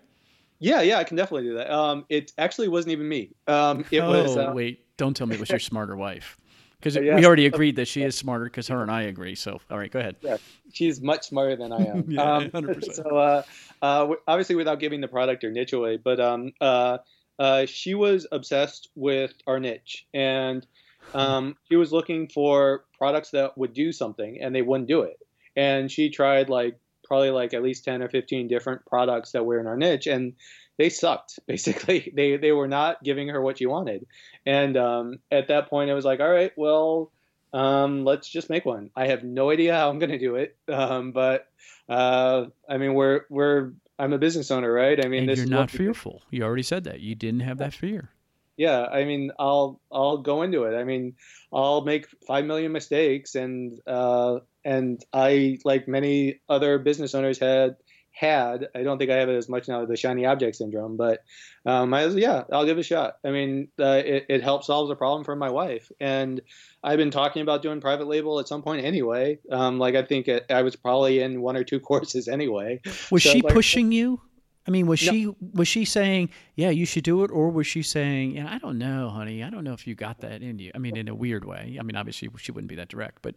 [0.59, 1.71] Yeah, yeah, I can definitely do that.
[1.71, 3.31] Um, it actually wasn't even me.
[3.47, 4.37] Um, it oh, was.
[4.37, 6.37] Uh, wait, don't tell me it was your smarter wife.
[6.79, 7.17] Because Yeah.
[7.17, 9.35] we already agreed that she is smarter because her and I agree.
[9.35, 10.17] So, all right, go ahead.
[10.21, 10.37] Yeah,
[10.73, 12.05] she's much smarter than I am.
[12.09, 12.95] Yeah, um, 100%.
[12.95, 13.43] So, uh,
[13.83, 16.99] uh, obviously, without giving the product or niche away, but um, uh,
[17.39, 20.67] uh, she was obsessed with our niche, and
[21.15, 25.19] um, she was looking for products that would do something, and they wouldn't do it.
[25.57, 29.59] And she tried like probably like at least ten or fifteen different products that were
[29.59, 30.35] in our niche, and
[30.77, 31.39] they sucked.
[31.47, 34.07] Basically, they they were not giving her what she wanted.
[34.45, 37.11] And um, at that point, I was like, all right, well
[37.57, 38.91] um, let's just make one.
[38.95, 41.49] I have no idea how I'm going to do it, um, but
[41.89, 45.03] uh, I mean, we're we're I'm a business owner, right?
[45.03, 46.23] I mean, and this you're is not fearful.
[46.31, 47.01] You already said that.
[47.01, 48.11] You didn't have that fear.
[48.57, 50.77] Yeah, I mean, I'll I'll go into it.
[50.77, 51.15] I mean,
[51.53, 57.77] I'll make five million mistakes, and uh, and I like many other business owners had
[58.13, 58.69] had.
[58.75, 61.21] I don't think I have it as much now, the shiny object syndrome, but
[61.67, 63.19] um, I yeah, I'll give it a shot.
[63.23, 66.41] I mean, uh, it it helps solve the problem for my wife, and
[66.83, 69.39] I've been talking about doing private label at some point anyway.
[69.53, 72.81] Um, like I think it, I was probably in one or two courses anyway.
[73.11, 74.23] Was So, she like- pushing you?
[74.67, 75.13] I mean, was No.
[75.13, 78.59] she was she saying, "Yeah, you should do it," or was she saying, "Yeah, I
[78.59, 79.43] don't know, honey.
[79.43, 81.77] I don't know if you got that in you." I mean, in a weird way.
[81.79, 83.35] I mean, obviously she wouldn't be that direct, but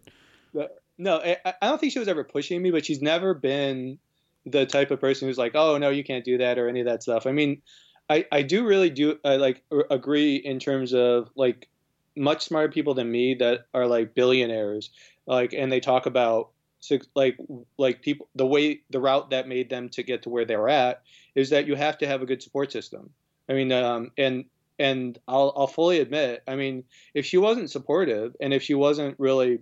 [0.97, 3.99] No, I, don't think she was ever pushing me, but she's never been
[4.45, 6.85] the type of person who's like, "Oh no, you can't do that" or any of
[6.87, 7.25] that stuff.
[7.25, 7.61] I mean,
[8.09, 11.69] I, I do really do I like r- agree in terms of like
[12.15, 14.89] much smarter people than me that are like billionaires,
[15.25, 16.49] like, and they talk about
[16.79, 17.37] six- like
[17.77, 20.69] like people the way the route that made them to get to where they were
[20.69, 21.01] at
[21.35, 23.09] is that you have to have a good support system.
[23.49, 24.45] I mean, um, and
[24.77, 29.19] and I'll I'll fully admit, I mean, if she wasn't supportive and if she wasn't
[29.19, 29.59] really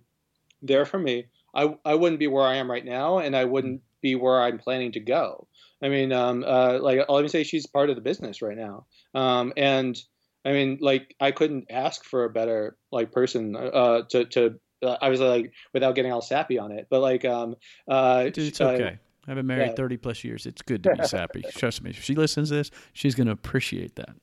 [0.61, 3.81] there for me, I I wouldn't be where I am right now, and I wouldn't
[4.01, 5.47] be where I'm planning to go.
[5.81, 8.85] I mean, um, uh, like I'll even say she's part of the business right now,
[9.13, 9.97] um, and
[10.45, 14.59] I mean, like I couldn't ask for a better like person uh, to to.
[14.81, 17.55] Uh, I was like without getting all sappy on it, but like um
[17.87, 18.99] uh dude, it's uh, okay.
[19.27, 19.75] I've been married yeah.
[19.75, 20.45] thirty plus years.
[20.45, 21.43] It's good to be sappy.
[21.51, 21.91] Trust me.
[21.91, 24.15] If she listens to this, she's going to appreciate that.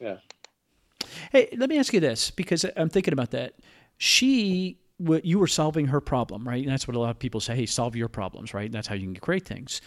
[0.00, 0.16] Yeah.
[1.32, 3.54] Hey, let me ask you this because I'm thinking about that.
[3.98, 6.62] She, you were solving her problem, right?
[6.62, 7.56] And that's what a lot of people say.
[7.56, 8.70] Hey, solve your problems, right?
[8.70, 9.80] That's how you can create things.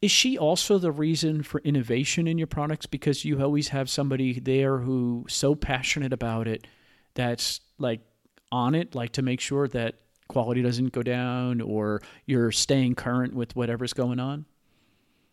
[0.00, 4.38] Is she also the reason for innovation in your products because you always have somebody
[4.38, 6.66] there who so passionate about it
[7.14, 8.00] that's like
[8.50, 9.96] on it, like to make sure that
[10.28, 14.44] quality doesn't go down or you're staying current with whatever's going on?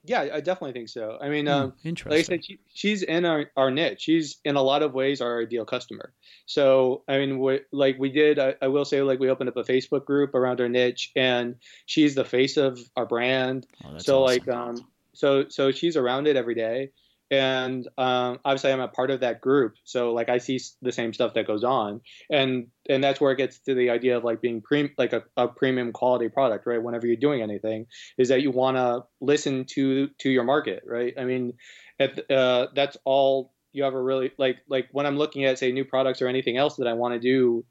[0.08, 1.18] yeah, I definitely think so.
[1.20, 4.02] I mean, Hmm, um, like I said, she, she's in our, our niche.
[4.02, 6.14] She's in a lot of ways our ideal customer.
[6.46, 9.58] So, I mean, we, like we did, I, I will say, like we opened up
[9.58, 11.56] a Facebook group around our niche, and
[11.86, 13.66] she's the face of our brand.
[13.84, 14.46] Oh, so, awesome.
[14.46, 16.92] like, um, so so she's around it every day,
[17.32, 19.76] and um, obviously I'm a part of that group.
[19.84, 23.38] So, like, I see the same stuff that goes on, and and that's where it
[23.38, 26.82] gets to the idea of like being pre like a, a premium quality product, right?
[26.82, 31.14] Whenever you're doing anything, is that you want to listen to to your market, right?
[31.18, 31.54] I mean,
[32.00, 34.58] uh, that's all you ever really like.
[34.70, 37.20] Like when I'm looking at say new products or anything else that I want to
[37.20, 37.66] do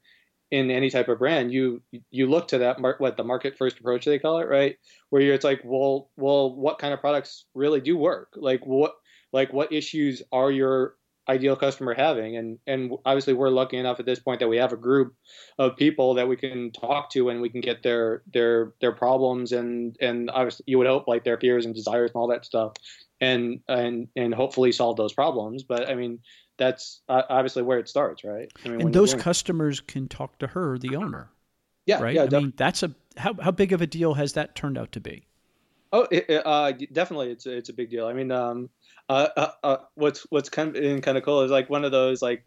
[0.51, 1.81] in any type of brand, you
[2.11, 4.75] you look to that what the market first approach they call it, right?
[5.09, 8.33] Where you're, it's like, well, well, what kind of products really do work?
[8.35, 8.93] Like what
[9.35, 10.95] like what issues are your
[11.27, 14.71] ideal customer having and and obviously we're lucky enough at this point that we have
[14.71, 15.13] a group
[15.57, 19.51] of people that we can talk to and we can get their their their problems
[19.51, 22.73] and and obviously you would hope like their fears and desires and all that stuff
[23.19, 26.19] and and and hopefully solve those problems but i mean
[26.57, 30.77] that's obviously where it starts right I mean, and those customers can talk to her,
[30.77, 31.29] the owner,
[31.85, 32.15] yeah right?
[32.15, 34.77] yeah I def- mean, that's a how how big of a deal has that turned
[34.77, 35.25] out to be?
[35.91, 38.07] Oh, it, uh, definitely, it's it's a big deal.
[38.07, 38.69] I mean, um,
[39.09, 42.21] uh, uh, uh, what's what's kind of kind of cool is like one of those
[42.21, 42.43] like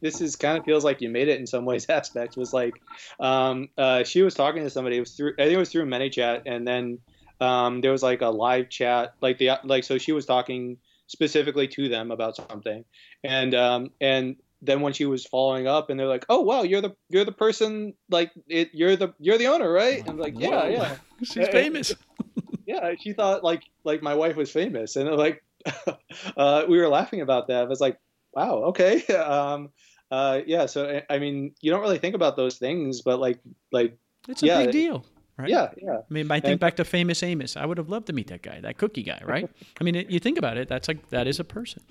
[0.00, 1.86] this is kind of feels like you made it in some ways.
[1.88, 2.80] Aspects was like,
[3.18, 4.96] um, uh, she was talking to somebody.
[4.96, 6.98] It was through I think it was through ManyChat, and then
[7.40, 11.68] um, there was like a live chat, like the like so she was talking specifically
[11.68, 12.84] to them about something,
[13.24, 16.80] and um, and then when she was following up, and they're like, "Oh wow, you're
[16.80, 20.38] the you're the person like it, you're the you're the owner, right?" And I'm like,
[20.38, 21.94] "Yeah, yeah." She's famous.
[22.66, 25.42] yeah, she thought like like my wife was famous, and they're like
[26.36, 27.62] uh, we were laughing about that.
[27.62, 27.98] I was like,
[28.32, 29.70] wow, okay, um,
[30.10, 30.66] uh, yeah.
[30.66, 33.40] So I- mean, you don't really think about those things, but like
[33.72, 33.98] like
[34.28, 35.04] It's a yeah, big deal,
[35.36, 35.48] right?
[35.48, 37.56] yeah, yeah, I mean, I think And- back to famous Amos.
[37.56, 39.48] I would have loved to meet that guy, that cookie guy, right?
[39.80, 41.82] I mean, it, you think about it, that's like that is a person.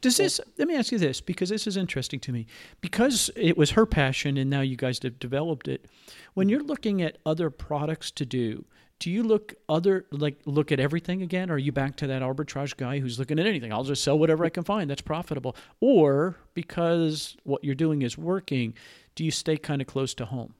[0.00, 0.40] Does this?
[0.58, 2.46] Let me ask you this, because this is interesting to me.
[2.80, 5.86] Because it was her passion, and now you guys have developed it.
[6.34, 8.64] When you're looking at other products to do,
[9.02, 11.50] do you look other like look at everything again?
[11.50, 13.72] Or are you back to that arbitrage guy who's looking at anything?
[13.72, 15.56] I'll just sell whatever I can find that's profitable.
[15.80, 18.74] Or because what you're doing is working,
[19.16, 20.54] do you stay kind of close to home?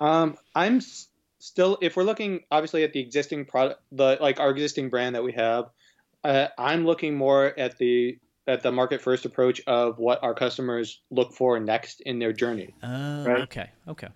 [0.00, 1.06] Um, I'm s-
[1.38, 5.22] still, if we're looking obviously at the existing product, the like our existing brand that
[5.22, 5.70] we have,
[6.24, 11.02] uh, I'm looking more at the at the market first approach of what our customers
[11.12, 12.74] look for next in their journey.
[12.82, 13.42] Uh, Right.
[13.42, 13.70] Okay.
[13.86, 14.08] Okay.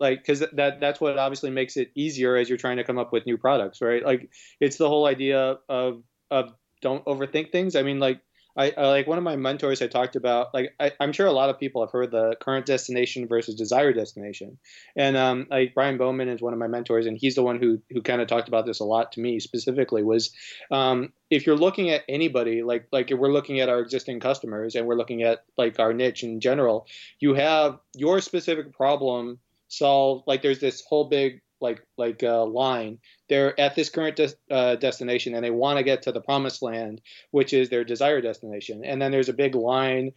[0.00, 3.12] Like because that that's what obviously makes it easier as you're trying to come up
[3.12, 4.04] with new products right?
[4.04, 4.30] Like
[4.60, 7.76] it's the whole idea of of don't overthink things.
[7.76, 8.20] I mean like
[8.56, 11.32] I, I like one of my mentors I talked about like I, I'm sure a
[11.32, 14.58] lot of people have heard the current destination versus desired destination,
[14.96, 17.82] and um, like Brian Bowman is one of my mentors, and he's the one who
[17.90, 20.32] who kind of talked about this a lot to me specifically was
[20.70, 24.74] um, if you're looking at anybody like like if we're looking at our existing customers
[24.74, 26.86] and we're looking at like our niche in general,
[27.20, 29.38] you have your specific problem
[29.68, 30.24] solved.
[30.26, 32.98] Like there's this whole big like like uh, line.
[33.28, 36.62] They're at this current des- uh, destination and they want to get to the promised
[36.62, 37.00] land,
[37.30, 38.84] which is their desired destination.
[38.84, 40.12] And then there's a big line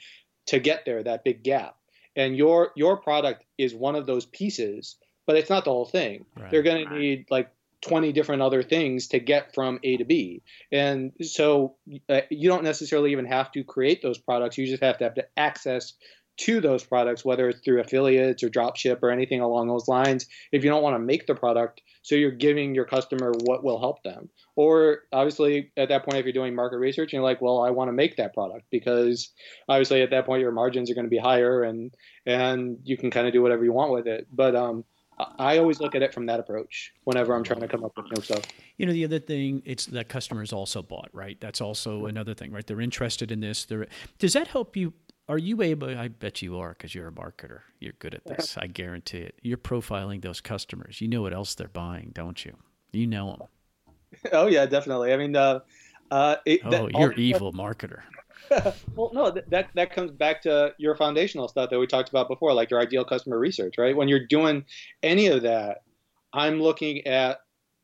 [0.48, 1.76] to get there, that big gap.
[2.16, 6.26] And your your product is one of those pieces, but it's not the whole thing.
[6.38, 6.52] Right.
[6.52, 10.42] They're going to need like 20 different other things to get from A to B.
[10.72, 11.76] And so
[12.10, 14.58] uh, you don't necessarily even have to create those products.
[14.58, 15.94] You just have to have to access
[16.40, 20.26] to those products, whether it's through affiliates or dropship or anything along those lines.
[20.52, 23.80] If you don't want to make the product, so you're giving your customer what will
[23.80, 24.30] help them.
[24.56, 27.90] Or obviously, at that point, if you're doing market research, you're like, well, I want
[27.90, 29.32] to make that product because
[29.68, 31.94] obviously at that point your margins are going to be higher and
[32.26, 34.28] and you can kind of do whatever you want with it.
[34.32, 34.86] But um,
[35.38, 38.06] I always look at it from that approach whenever I'm trying to come up with
[38.16, 38.44] new stuff.
[38.78, 41.38] You know, the other thing, it's that customers also bought, right?
[41.42, 42.66] That's also another thing, right?
[42.66, 43.66] They're interested in this.
[43.66, 43.88] They're,
[44.18, 44.94] does that help you?
[45.30, 45.96] Are you able?
[45.98, 47.60] I bet you are because you're a marketer.
[47.80, 48.58] You're good at this.
[48.58, 49.36] I guarantee it.
[49.44, 51.00] You're profiling those customers.
[51.02, 52.56] You know what else they're buying, don't you?
[52.92, 53.48] You know them.
[54.34, 55.14] Oh yeah, definitely.
[55.14, 55.60] I mean, uh,
[56.10, 58.00] uh, it, Oh, that- you're evil marketer.
[58.96, 62.28] well, no, th- that that comes back to your foundational stuff that we talked about
[62.28, 63.96] before, like your ideal customer research, right?
[63.96, 64.66] When you're doing
[65.04, 65.84] any of that,
[66.34, 67.42] I'm looking at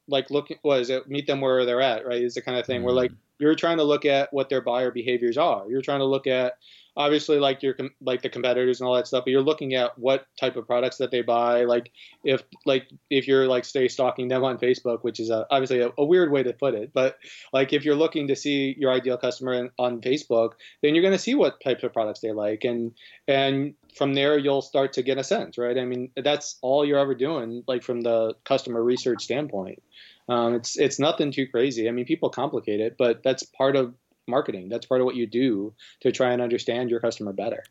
[0.07, 1.07] like looking what is it?
[1.07, 2.23] Meet them where they're at, right?
[2.23, 4.89] Is the kind of thing where like you're trying to look at what their buyer
[4.89, 5.69] behaviors are.
[5.69, 6.53] You're trying to look at
[6.97, 10.25] obviously like your like the competitors and all that stuff, but you're looking at what
[10.39, 11.63] type of products that they buy.
[11.65, 11.91] Like
[12.23, 15.89] if like if you're like say stalking them on Facebook, which is a, obviously a,
[15.97, 17.17] a weird way to put it, but
[17.53, 21.19] like if you're looking to see your ideal customer on Facebook, then you're going to
[21.19, 22.93] see what types of products they like, and
[23.27, 25.77] and from there you'll start to get a sense, right?
[25.77, 29.81] I mean, that's all you're ever doing, like from the customer research standpoint.
[30.27, 31.87] Um, it's it's nothing too crazy.
[31.87, 33.93] I mean, people complicate it, but that's part of
[34.28, 34.69] marketing.
[34.69, 37.63] That's part of what you do to try and understand your customer better.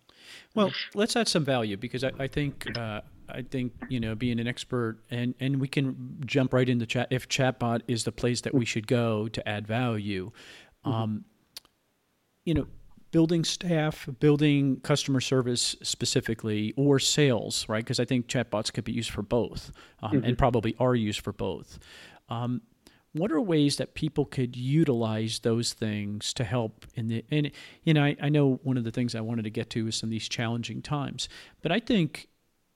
[0.55, 4.41] Well, let's add some value because I, I think uh, I think you know being
[4.41, 8.41] an expert and and we can jump right into chat if chatbot is the place
[8.43, 10.31] that we should go to add value.
[10.85, 11.25] Um,
[12.45, 12.67] you know,
[13.11, 17.83] building staff, building customer service specifically, or sales, right?
[17.83, 21.33] Because I think chatbots could be used for both, um, and probably are used for
[21.33, 21.79] both.
[22.29, 22.61] Um,
[23.15, 27.51] what are ways that people could utilize those things to help in the and
[27.85, 29.97] you know I, I know one of the things i wanted to get to is
[29.97, 31.29] some of these challenging times
[31.63, 32.29] but i think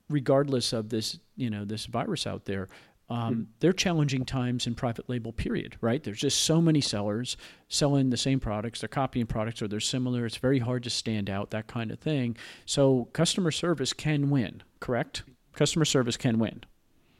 [0.08, 2.68] regardless of this you know this virus out there
[3.10, 6.02] um, they're challenging times in private label period right?
[6.02, 10.26] There's just so many sellers selling the same products they're copying products or they're similar
[10.26, 12.36] it's very hard to stand out that kind of thing.
[12.66, 15.22] So customer service can win correct?
[15.54, 16.64] Customer service can win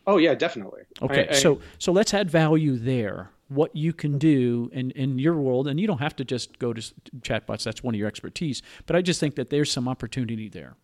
[0.09, 0.83] Oh yeah, definitely.
[1.03, 3.31] Okay, I- I- so so let's add value there.
[3.49, 6.73] What you can do in in your world, and you don't have to just go
[6.73, 6.81] to
[7.21, 7.63] chatbots.
[7.63, 8.63] That's one of your expertise.
[8.87, 10.75] But I just think that there's some opportunity there.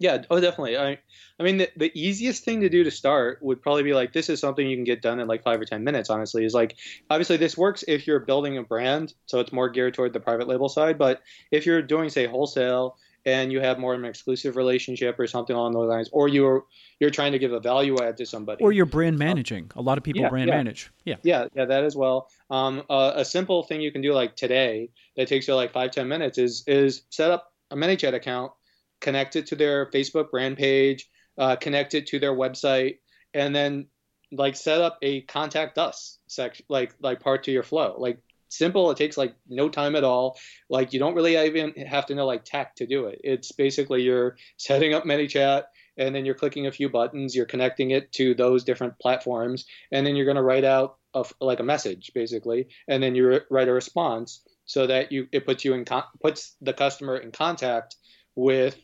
[0.00, 0.76] Yeah, oh, definitely.
[0.78, 0.98] I,
[1.40, 4.28] I mean, the, the easiest thing to do to start would probably be like, this
[4.28, 6.44] is something you can get done in like five or 10 minutes, honestly.
[6.44, 6.76] Is like,
[7.10, 10.46] obviously, this works if you're building a brand, so it's more geared toward the private
[10.46, 10.98] label side.
[10.98, 12.96] But if you're doing, say, wholesale
[13.26, 16.64] and you have more of an exclusive relationship or something along those lines, or you're
[17.00, 19.70] you're trying to give a value add to somebody, Or you're brand managing.
[19.76, 20.56] A lot of people Yeah, brand yeah.
[20.56, 20.90] manage.
[21.04, 21.16] Yeah.
[21.22, 22.28] yeah, yeah, that as well.
[22.50, 25.90] Um, uh, a simple thing you can do like today that takes you like five
[25.90, 28.52] ten minutes is is set up a ManyChat account,
[29.00, 32.98] connect it to their Facebook brand page, uh, connect it to their website,
[33.34, 33.86] and then
[34.32, 37.94] like set up a contact us section, like like part to your flow.
[37.98, 38.18] Like
[38.48, 38.90] simple.
[38.90, 40.38] It takes like no time at all.
[40.68, 43.20] Like you don't really even have to know like tech to do it.
[43.24, 45.64] It's basically you're setting up ManyChat
[45.96, 50.06] and then you're clicking a few buttons, you're connecting it to those different platforms, and
[50.06, 53.68] then you're going to write out a, like a message basically, and then you write
[53.68, 57.96] a response so that you it puts you in con- puts the customer in contact
[58.36, 58.76] with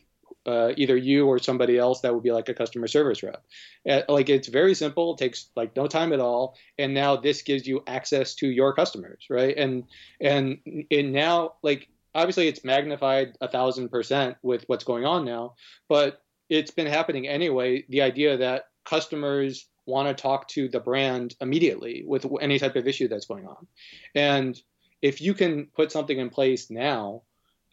[0.45, 3.43] uh, either you or somebody else that would be like a customer service rep.
[3.89, 7.67] Uh, like it's very simple, takes like no time at all, and now this gives
[7.67, 9.55] you access to your customers, right?
[9.57, 9.85] And
[10.21, 10.59] and
[10.91, 15.55] and now like obviously it's magnified a thousand percent with what's going on now,
[15.89, 17.83] but it's been happening anyway.
[17.89, 22.87] The idea that customers want to talk to the brand immediately with any type of
[22.87, 23.67] issue that's going on,
[24.13, 24.59] and
[25.01, 27.21] if you can put something in place now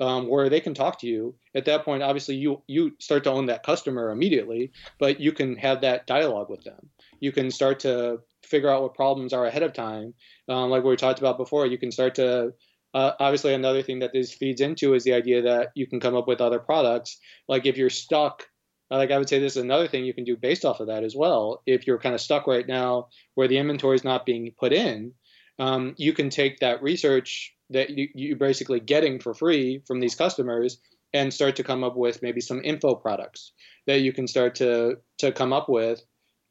[0.03, 1.35] um, where they can talk to you.
[1.55, 5.57] At that point obviously you you start to own that customer immediately but you can
[5.57, 6.91] have that dialogue with them.
[7.21, 10.15] You can start to figure out what problems are ahead of time.
[10.49, 12.53] Um, like we talked about before you can start to
[12.95, 16.17] uh, obviously another thing that this feeds into is the idea that you can come
[16.17, 17.19] up with other products.
[17.49, 18.47] Like if you're stuck
[18.91, 21.05] like I would say this is another thing you can do based off of that
[21.05, 21.63] as well.
[21.65, 25.15] If you're kind of stuck right now where the inventory is not being put in,
[25.59, 30.15] um, you can take that research that you, you're basically getting for free from these
[30.15, 30.79] customers
[31.15, 33.53] and start to come up with maybe some info products
[33.87, 36.03] that you can start to to come up with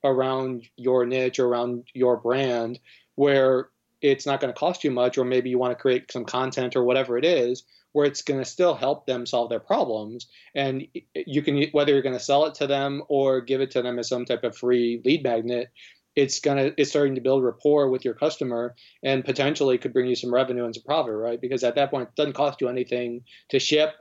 [0.03, 2.79] around your niche or around your brand
[3.15, 3.69] where
[4.01, 6.75] it's not going to cost you much or maybe you want to create some content
[6.75, 7.63] or whatever it is
[7.93, 10.27] where it's going to still help them solve their problems.
[10.55, 13.81] And you can whether you're going to sell it to them or give it to
[13.81, 15.71] them as some type of free lead magnet
[16.15, 20.15] it's gonna it's starting to build rapport with your customer and potentially could bring you
[20.15, 21.39] some revenue and some profit, right?
[21.39, 23.95] Because at that point, it doesn't cost you anything to ship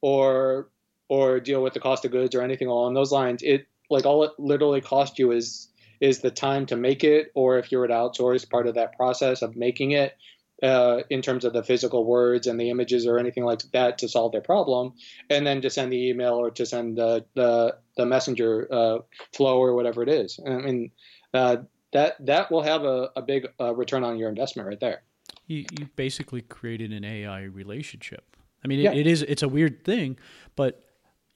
[0.00, 0.68] or
[1.08, 3.42] or deal with the cost of goods or anything along those lines.
[3.42, 5.68] It like all it literally cost you is
[6.00, 8.96] is the time to make it, or if you were to outsource part of that
[8.96, 10.14] process of making it,
[10.62, 14.08] uh, in terms of the physical words and the images or anything like that to
[14.08, 14.94] solve their problem,
[15.28, 18.98] and then to send the email or to send the the, the messenger uh,
[19.34, 20.40] flow or whatever it is.
[20.46, 20.90] I mean,
[21.36, 21.56] uh,
[21.92, 25.02] that that will have a, a big uh, return on your investment right there.
[25.46, 28.36] You, you basically created an AI relationship.
[28.64, 28.92] I mean, it, yeah.
[28.92, 30.18] it is it's a weird thing,
[30.56, 30.82] but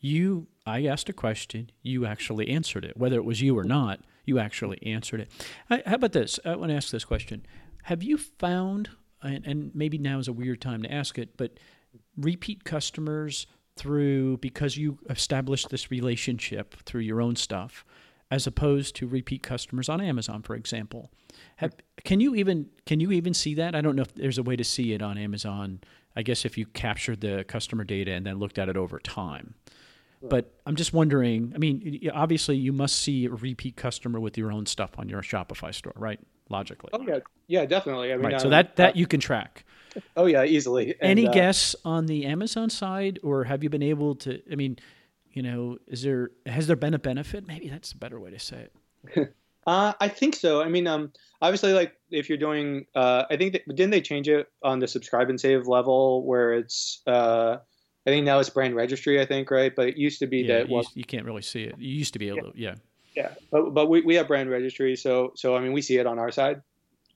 [0.01, 4.01] you I asked a question, you actually answered it, whether it was you or not.
[4.25, 5.31] You actually answered it.
[5.69, 6.39] I, how about this?
[6.45, 7.47] I want to ask this question:
[7.85, 8.91] Have you found,
[9.23, 11.59] and, and maybe now is a weird time to ask it, but
[12.17, 13.47] repeat customers
[13.77, 17.85] through because you established this relationship through your own stuff
[18.31, 21.11] as opposed to repeat customers on Amazon, for example.
[21.57, 21.75] Have,
[22.05, 23.75] can you even can you even see that?
[23.75, 25.81] I don't know if there's a way to see it on Amazon.
[26.17, 29.55] I guess if you captured the customer data and then looked at it over time.
[30.23, 31.53] But I'm just wondering.
[31.55, 35.23] I mean, obviously, you must see a repeat customer with your own stuff on your
[35.23, 36.21] Shopify store, right?
[36.51, 36.91] Logically.
[36.93, 38.13] Oh yeah, yeah, definitely.
[38.13, 38.41] I mean, right.
[38.41, 39.65] so um, that that uh, you can track.
[40.17, 40.95] Oh yeah, easily.
[41.01, 44.41] And, Any uh, guess on the Amazon side, or have you been able to?
[44.53, 44.79] I mean,
[45.33, 47.47] you know, is there has there been a benefit?
[47.47, 48.69] Maybe that's a better way to say
[49.15, 49.35] it.
[49.67, 50.63] uh, I think so.
[50.63, 54.29] I mean, um, obviously, like if you're doing, uh, I think that, didn't they change
[54.29, 57.59] it on the subscribe and save level where it's, uh,
[58.07, 59.21] I think now it's brand registry.
[59.21, 61.63] I think right, but it used to be yeah, that well, you, can't really see
[61.65, 61.75] it.
[61.79, 62.43] You used to be able yeah.
[62.43, 62.75] to, yeah.
[63.17, 66.07] Yeah, but but we, we have brand registry, so so I mean we see it
[66.07, 66.63] on our side.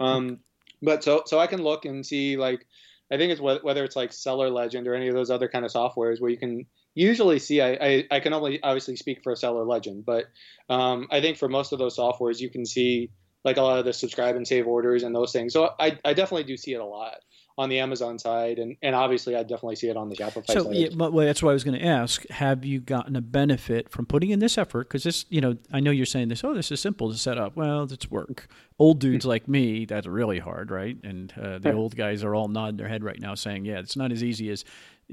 [0.00, 0.40] Um,
[0.82, 2.66] but so so I can look and see like
[3.12, 5.70] I think it's whether it's like Seller Legend or any of those other kind of
[5.70, 9.36] softwares where you can usually see I, I, I, can only obviously speak for a
[9.36, 10.26] seller legend but
[10.68, 13.10] um, i think for most of those softwares you can see
[13.44, 15.52] like a lot of the subscribe and save orders and those things.
[15.52, 17.16] So i, I definitely do see it a lot
[17.56, 20.64] on the amazon side and, and obviously i definitely see it on the shopify so,
[20.64, 20.74] side.
[20.74, 22.28] yeah, but well, that's what i was going to ask.
[22.30, 24.88] Have you gotten a benefit from putting in this effort?
[24.88, 27.38] Because this you know i know you're saying this oh this is simple to set
[27.38, 27.56] up.
[27.56, 28.48] Well it's work.
[28.76, 30.96] Old dudes like me that's really hard right?
[31.04, 33.96] And uh, the old guys are all nodding their head right now saying yeah it's
[33.96, 34.64] not as easy as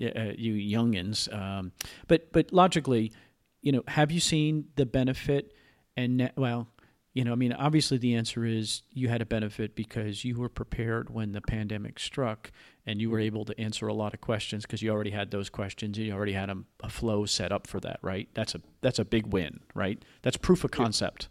[0.02, 1.34] uh, you youngins.
[1.34, 1.72] Um,
[2.08, 3.12] but but logically,
[3.62, 5.54] you know, have you seen the benefit?
[5.98, 6.68] And well,
[7.14, 10.48] you know, I mean, obviously the answer is you had a benefit because you were
[10.50, 12.52] prepared when the pandemic struck,
[12.86, 15.50] and you were able to answer a lot of questions because you already had those
[15.50, 15.98] questions.
[15.98, 18.30] You already had a, a, flow set up for that, right?
[18.34, 20.04] That's a that's a big win, right?
[20.22, 21.28] That's proof of concept.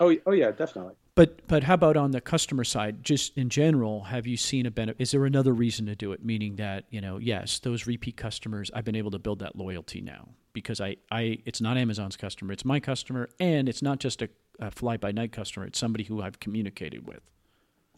[0.00, 0.94] Oh, oh yeah, definitely.
[1.18, 3.02] But but how about on the customer side?
[3.02, 5.02] Just in general, have you seen a benefit?
[5.02, 6.24] Is there another reason to do it?
[6.24, 10.00] Meaning that you know, yes, those repeat customers, I've been able to build that loyalty
[10.00, 14.22] now because I, I it's not Amazon's customer, it's my customer, and it's not just
[14.22, 14.28] a,
[14.60, 15.66] a fly by night customer.
[15.66, 17.28] It's somebody who I've communicated with.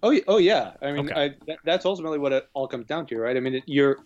[0.03, 0.73] Oh, oh yeah.
[0.81, 1.37] I mean, okay.
[1.47, 3.37] I, that's ultimately what it all comes down to, right?
[3.37, 3.99] I mean, it, you're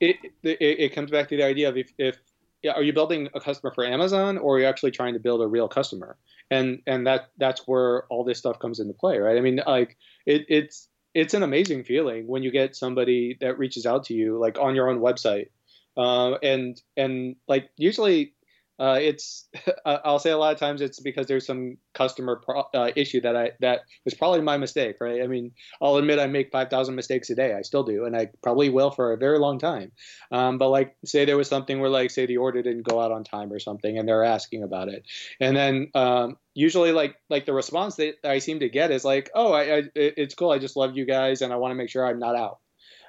[0.00, 2.16] it, it, it comes back to the idea of if, if
[2.64, 5.40] yeah, are you building a customer for Amazon or are you actually trying to build
[5.40, 6.16] a real customer?
[6.50, 9.36] And and that that's where all this stuff comes into play, right?
[9.36, 9.96] I mean, like
[10.26, 14.38] it, it's it's an amazing feeling when you get somebody that reaches out to you
[14.38, 15.48] like on your own website,
[15.96, 18.34] uh, and and like usually
[18.80, 19.46] uh, it's
[19.84, 23.36] I'll say a lot of times it's because there's some customer pro- uh, issue that
[23.36, 25.22] I that was probably my mistake, right?
[25.22, 25.52] I mean,
[25.82, 27.52] I'll admit I make five thousand mistakes a day.
[27.52, 29.92] I still do, and I probably will for a very long time.
[30.32, 33.12] Um, but like, say there was something where like say the order didn't go out
[33.12, 35.04] on time or something, and they're asking about it,
[35.40, 39.30] and then um, usually like like the response that I seem to get is like,
[39.34, 40.52] oh, I, I it's cool.
[40.52, 42.60] I just love you guys, and I want to make sure I'm not out.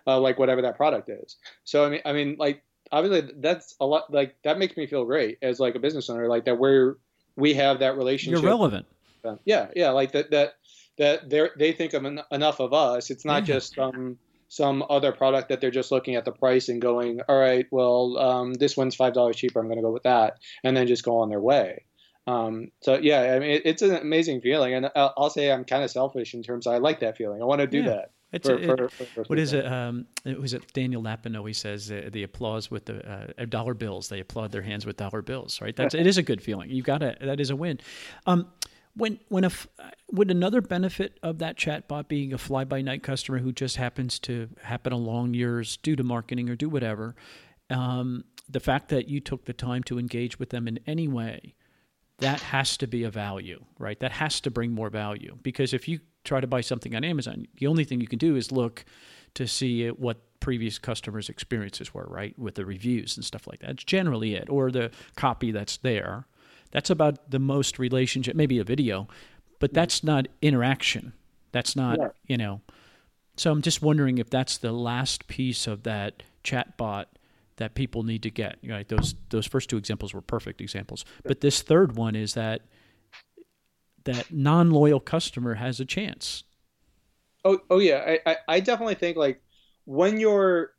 [0.07, 1.37] Uh, like whatever that product is.
[1.63, 4.11] So I mean, I mean, like obviously that's a lot.
[4.11, 6.97] Like that makes me feel great as like a business owner, like that we're
[7.35, 8.41] we have that relationship.
[8.41, 8.85] You're relevant.
[9.45, 10.53] Yeah, yeah, like that that
[10.97, 13.09] that they they think of en- enough of us.
[13.09, 13.55] It's not Yeah.
[13.55, 14.17] just some
[14.47, 18.17] some other product that they're just looking at the price and going, all right, well,
[18.17, 19.59] um, this one's five dollars cheaper.
[19.59, 21.85] I'm going to go with that, and then just go on their way.
[22.27, 25.63] Um, so yeah, I mean, it, it's an amazing feeling, and I'll, I'll say I'm
[25.63, 26.67] kind of selfish in terms.
[26.67, 27.41] Of, I like that feeling.
[27.41, 27.89] I want to do Yeah.
[27.89, 28.11] that.
[28.31, 29.65] It's for- it- for- for- what is it?
[29.65, 33.05] Um, it was it Daniel Lapin always says uh, the applause with the
[33.37, 34.07] uh, dollar bills.
[34.09, 35.75] They applaud their hands with dollar bills, right?
[35.75, 36.69] That's it is a good feeling.
[36.69, 37.79] You've got to that is a win.
[38.25, 38.47] Um,
[38.95, 39.51] when when a
[40.11, 44.19] would another benefit of that chatbot being a fly by night customer who just happens
[44.19, 47.15] to happen along yours due to marketing or do whatever,
[47.69, 51.55] um, the fact that you took the time to engage with them in any way,
[52.19, 53.99] that has to be a value, right?
[54.01, 57.47] That has to bring more value because if you try to buy something on Amazon,
[57.57, 58.85] the only thing you can do is look
[59.33, 62.37] to see uh, what previous customers' experiences were, right?
[62.37, 63.69] With the reviews and stuff like that.
[63.71, 66.25] It's generally it, or the copy that's there.
[66.71, 69.07] That's about the most relationship, maybe a video,
[69.59, 71.13] but that's not interaction.
[71.51, 72.11] That's not, Right.
[72.27, 72.61] you know.
[73.37, 77.05] So I'm just wondering if that's the last piece of that chatbot
[77.57, 78.57] that people need to get.
[78.67, 78.87] Right?
[78.87, 82.61] Those those first two examples were perfect examples, but this third one is that
[84.05, 86.43] that non-loyal customer has a chance.
[87.43, 88.17] Oh, oh yeah.
[88.25, 89.41] I, I, definitely think like
[89.85, 90.71] when you're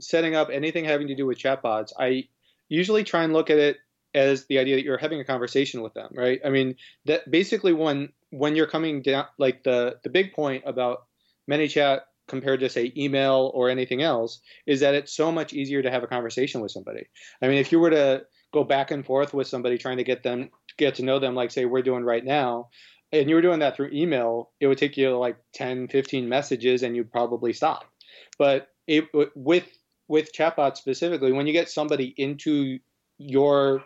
[0.00, 2.28] setting up anything having to do with chatbots, I
[2.68, 3.78] usually try and look at it
[4.14, 6.40] as the idea that you're having a conversation with them, right?
[6.44, 11.04] I mean, that basically when when you're coming down, like the the big point about
[11.48, 15.90] ManyChat compared to say email or anything else is that it's so much easier to
[15.90, 17.06] have a conversation with somebody.
[17.40, 20.22] I mean, if you were to go back and forth with somebody trying to get
[20.22, 22.68] them get to know them like say we're doing right now
[23.12, 26.82] and you were doing that through email it would take you like 10 15 messages
[26.82, 27.84] and you'd probably stop.
[28.38, 29.66] But it with
[30.08, 32.78] with chatbots specifically when you get somebody into
[33.18, 33.84] your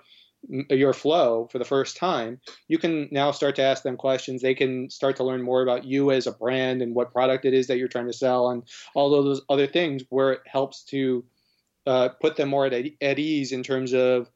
[0.71, 4.43] your flow for the first time you can now start to ask them questions.
[4.43, 7.55] They can start to learn more about you as a brand and what product it
[7.55, 10.83] is that you're trying to sell and all of those other things where it helps
[10.85, 11.25] to
[11.87, 14.31] uh, put them more at, at ease in terms of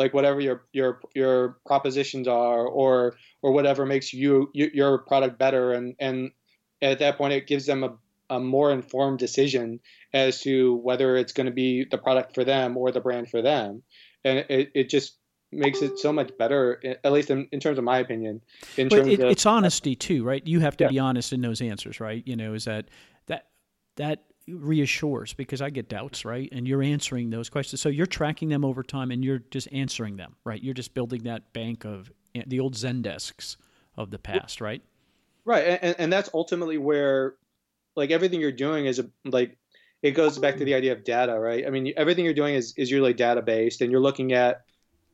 [0.00, 5.38] like whatever your your your propositions are or or whatever makes you, you your product
[5.38, 6.30] better and and
[6.82, 7.92] at that point it gives them a,
[8.30, 9.78] a more informed decision
[10.14, 13.42] as to whether it's going to be the product for them or the brand for
[13.42, 13.82] them
[14.24, 15.18] and it, it just
[15.52, 18.40] makes it so much better at least in, in terms of my opinion
[18.78, 20.46] in But terms it, of it's honesty too, right?
[20.46, 20.90] You have to Yeah.
[20.90, 22.22] be honest in those answers, right?
[22.24, 22.86] You know, is that
[23.26, 23.48] that
[23.96, 24.24] that
[24.54, 26.48] reassures because I get doubts, right?
[26.52, 27.80] And you're answering those questions.
[27.80, 30.62] So you're tracking them over time and you're just answering them, right?
[30.62, 33.56] You're just building that bank of eh, the old Zendesks
[33.96, 34.82] of the past, right?
[35.44, 37.34] Right, and, and that's ultimately where,
[37.96, 39.56] like everything you're doing is a, like,
[40.02, 41.66] it goes back to the idea of data, right?
[41.66, 44.62] I mean, everything you're doing is is usually data based, and you're looking at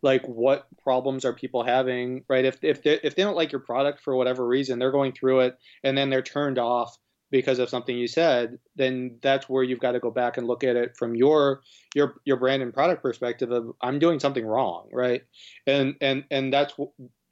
[0.03, 2.45] like what problems are people having, right?
[2.45, 5.41] If if they if they don't like your product for whatever reason, they're going through
[5.41, 6.97] it and then they're turned off
[7.31, 10.63] because of something you said, then that's where you've got to go back and look
[10.65, 11.63] at it from your
[11.95, 15.23] your your brand and product perspective of I'm doing something wrong, right?
[15.67, 16.75] And and and that's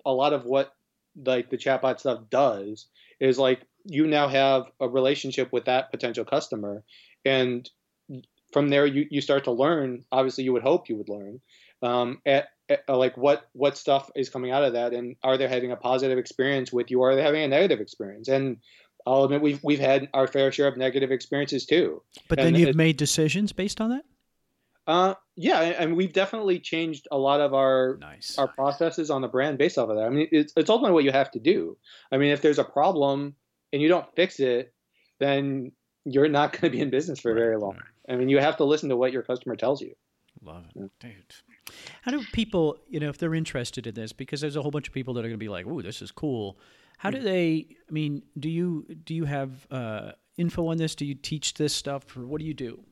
[0.05, 0.75] a lot of what
[1.25, 2.87] like the chatbot stuff does
[3.21, 6.83] is like you now have a relationship with that potential customer
[7.25, 7.71] and
[8.53, 11.41] from there you, you start to learn obviously you would hope you would learn
[11.83, 15.47] um, at, at, like what what stuff is coming out of that and are they
[15.47, 18.57] having a positive experience with you or are they having a negative experience and
[19.07, 22.03] I'll admit we've we've had our fair share of negative experiences too.
[22.29, 24.05] But And then you've it- made decisions based on that?
[24.87, 28.37] Uh, yeah, and we've definitely changed a lot of our Nice.
[28.39, 30.05] our processes on the brand based off of that.
[30.05, 31.77] I mean, it's it's ultimately what you have to do.
[32.13, 33.35] I mean, if there's a problem
[33.73, 34.75] and you don't fix it,
[35.21, 35.73] then
[36.05, 37.79] you're not going to be in business for very long.
[38.09, 39.95] I mean, you have to listen to what your customer tells you.
[40.43, 41.13] Love it, dude.
[42.03, 44.87] How do people, you know, if they're interested in this, because there's a whole bunch
[44.89, 46.59] of people that are going to be like, "Ooh, this is cool."
[46.99, 47.67] How do they?
[47.89, 50.95] I mean, do you do you have uh, info on this?
[50.95, 52.83] Do you teach this stuff, or what do you do?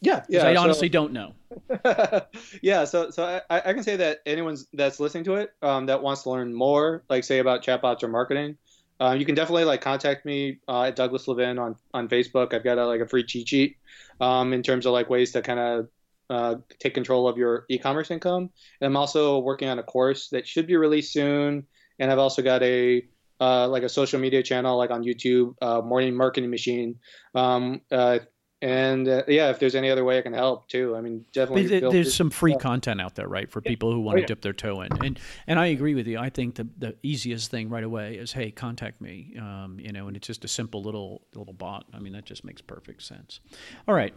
[0.00, 0.46] Yeah, yeah.
[0.46, 1.34] I so- honestly don't know.
[2.62, 6.02] yeah, so so I, I can say that anyone that's listening to it um, that
[6.02, 8.56] wants to learn more, like say about chatbots or marketing,
[9.00, 12.54] uh, you can definitely like contact me uh, at Douglas Levin on on Facebook.
[12.54, 13.76] I've got a, like a free cheat sheet
[14.20, 15.88] um, in terms of like ways to kind of
[16.30, 18.50] uh, take control of your e-commerce income.
[18.80, 21.66] And I'm also working on a course that should be released soon.
[21.98, 23.02] And I've also got a
[23.40, 26.98] uh, like a social media channel like on YouTube, uh, Morning Marketing Machine.
[27.34, 28.18] Um, uh,
[28.62, 31.66] and uh, yeah, if there's any other way I can help too, I mean, definitely.
[31.66, 34.26] There- there's some free content out there, right, for people who want Oh, to yeah.
[34.26, 34.92] dip their toe in.
[35.02, 36.18] And and I agree with you.
[36.18, 39.34] I think the the easiest thing right away is, hey, contact me.
[39.40, 41.86] Um, you know, and it's just a simple little little bot.
[41.94, 43.40] I mean, that just makes perfect sense.
[43.88, 44.12] All right.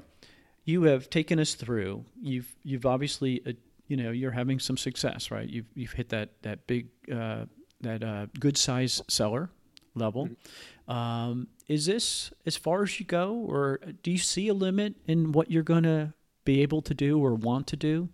[0.65, 2.03] you have taken us through.
[2.21, 3.53] You've you've obviously uh,
[3.87, 5.47] you know you're having some success, right?
[5.47, 7.45] You've you've hit that that big uh,
[7.83, 9.49] that uh, good size seller
[9.95, 10.27] level.
[10.27, 10.91] Mm-hmm.
[10.91, 15.31] Um, is this as far as you go, or do you see a limit in
[15.31, 16.13] what you're going to
[16.43, 18.09] be able to do or want to do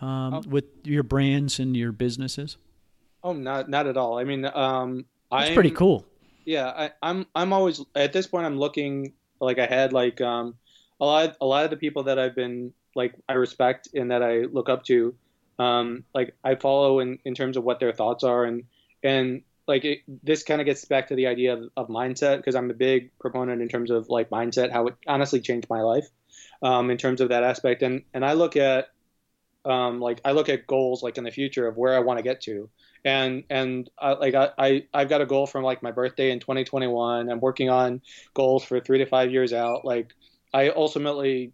[0.00, 0.42] um, oh.
[0.46, 2.56] with your brands and your businesses?
[3.24, 4.18] Oh, not not at all.
[4.18, 6.04] I mean, um, that's I'm, pretty cool.
[6.44, 8.46] Yeah, I, I'm I'm always at this point.
[8.46, 9.92] I'm looking like ahead.
[9.92, 10.54] Like um,
[11.00, 14.22] a lot a lot of the people that I've been like I respect and that
[14.22, 15.14] I look up to,
[15.58, 18.64] um, like I follow in in terms of what their thoughts are and
[19.02, 22.54] and like it, this kind of gets back to the idea of, of mindset because
[22.54, 26.06] I'm a big proponent in terms of like mindset, how it honestly changed my life
[26.62, 27.82] um, in terms of that aspect.
[27.82, 28.88] And and I look at
[29.64, 32.22] um, like I look at goals like in the future of where I want to
[32.22, 32.68] get to.
[33.04, 36.40] And and uh, like I, I I've got a goal from like my birthday in
[36.40, 37.30] 2021.
[37.30, 38.00] I'm working on
[38.34, 39.84] goals for three to five years out.
[39.84, 40.12] Like
[40.52, 41.52] I ultimately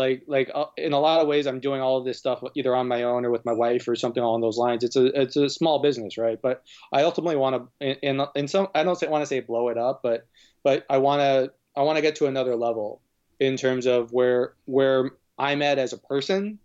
[0.00, 2.74] like like uh, in a lot of ways i'm doing all of this stuff either
[2.74, 4.82] on my own or with my wife or something along those lines.
[4.82, 6.38] It's a it's a small business right?
[6.40, 9.78] But i ultimately want to in in some i don't want to say blow it
[9.78, 10.26] up but
[10.64, 13.00] but i want to i want to get to another level
[13.38, 16.58] in terms of where where i'm at as a person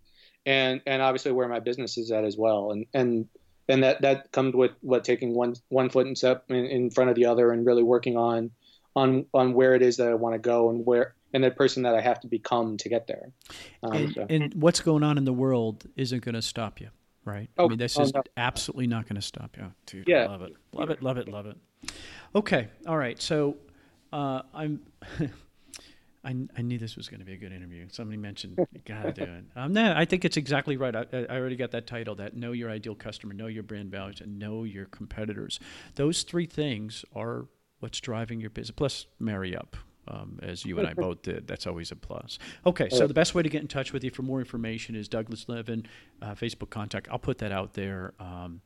[0.45, 2.71] and and obviously where my business is at as well.
[2.71, 3.27] And and
[3.67, 7.09] and that that comes with what taking one one foot and step in, in front
[7.09, 8.51] of the other and really working on
[8.95, 11.83] on on where it is that i want to go and where and the person
[11.83, 13.29] that I have to become to get there.
[13.83, 14.25] Um, and, so.
[14.29, 16.87] and, what's going on in the world isn't going to stop you,
[17.25, 17.49] right?
[17.57, 18.23] Oh, I mean, this oh, is no.
[18.37, 19.69] absolutely not going to stop you.
[19.85, 20.27] Dude, yeah.
[20.27, 20.53] love it.
[20.71, 21.57] Love it, love it, love it.
[22.33, 23.21] Okay, all right.
[23.21, 23.57] So
[24.13, 24.79] uh, I'm.
[26.23, 27.85] I, I, knew this was going to be a good interview.
[27.91, 29.43] Somebody mentioned you got to do it.
[29.55, 30.95] Um, no, I think it's exactly right.
[30.95, 34.21] I, I, already got that title: that know your ideal customer, know your brand values,
[34.21, 35.59] and know your competitors.
[35.93, 37.45] Those three things are
[37.79, 38.73] what's driving your business.
[38.75, 39.77] Plus, marry up
[40.07, 41.47] um, as you and I both did.
[41.47, 42.39] That's always a plus.
[42.65, 45.07] Okay, so the best way to get in touch with you for more information is
[45.07, 45.85] Douglas Levin,
[46.21, 47.07] uh, Facebook contact.
[47.11, 48.13] I'll put that out there.
[48.19, 48.61] Um,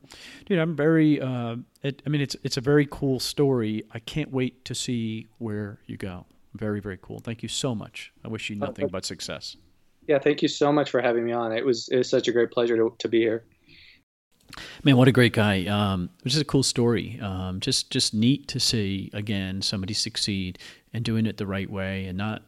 [0.46, 1.20] dude, I'm very.
[1.20, 3.84] Uh, it, I mean, it's it's a very cool story.
[3.92, 6.26] I can't wait to see where you go.
[6.54, 7.20] Very very cool.
[7.20, 8.12] Thank you so much.
[8.24, 9.56] I wish you nothing but success.
[10.08, 11.52] Yeah, thank you so much for having me on.
[11.52, 13.44] It was it was such a great pleasure to to be here.
[14.82, 15.66] Man, what a great guy!
[15.66, 17.18] Um, which is a cool story.
[17.20, 20.58] Um, just just neat to see again somebody succeed
[20.92, 22.42] and doing it the right way and not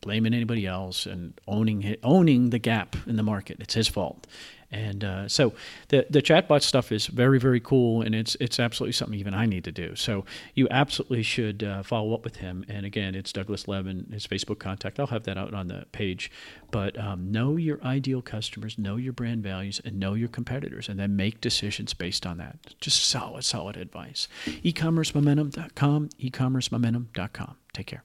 [0.00, 3.56] blaming anybody else and owning owning the gap in the market.
[3.60, 4.26] It's his fault.
[4.70, 5.52] And uh, so
[5.88, 9.46] the the chatbot stuff is very very cool, and it's it's absolutely something even I
[9.46, 9.94] need to do.
[9.96, 12.64] So you absolutely should uh, follow up with him.
[12.68, 14.98] And again, it's Douglas Levin, his Facebook contact.
[14.98, 16.30] I'll have that out on the page.
[16.70, 20.98] But um, know your ideal customers, know your brand values, and know your competitors, and
[20.98, 22.56] then make decisions based on that.
[22.80, 24.28] Just solid solid advice.
[24.62, 26.10] E-commercemomentum.com.
[26.18, 27.56] E-commercemomentum.com.
[27.72, 28.04] Take care.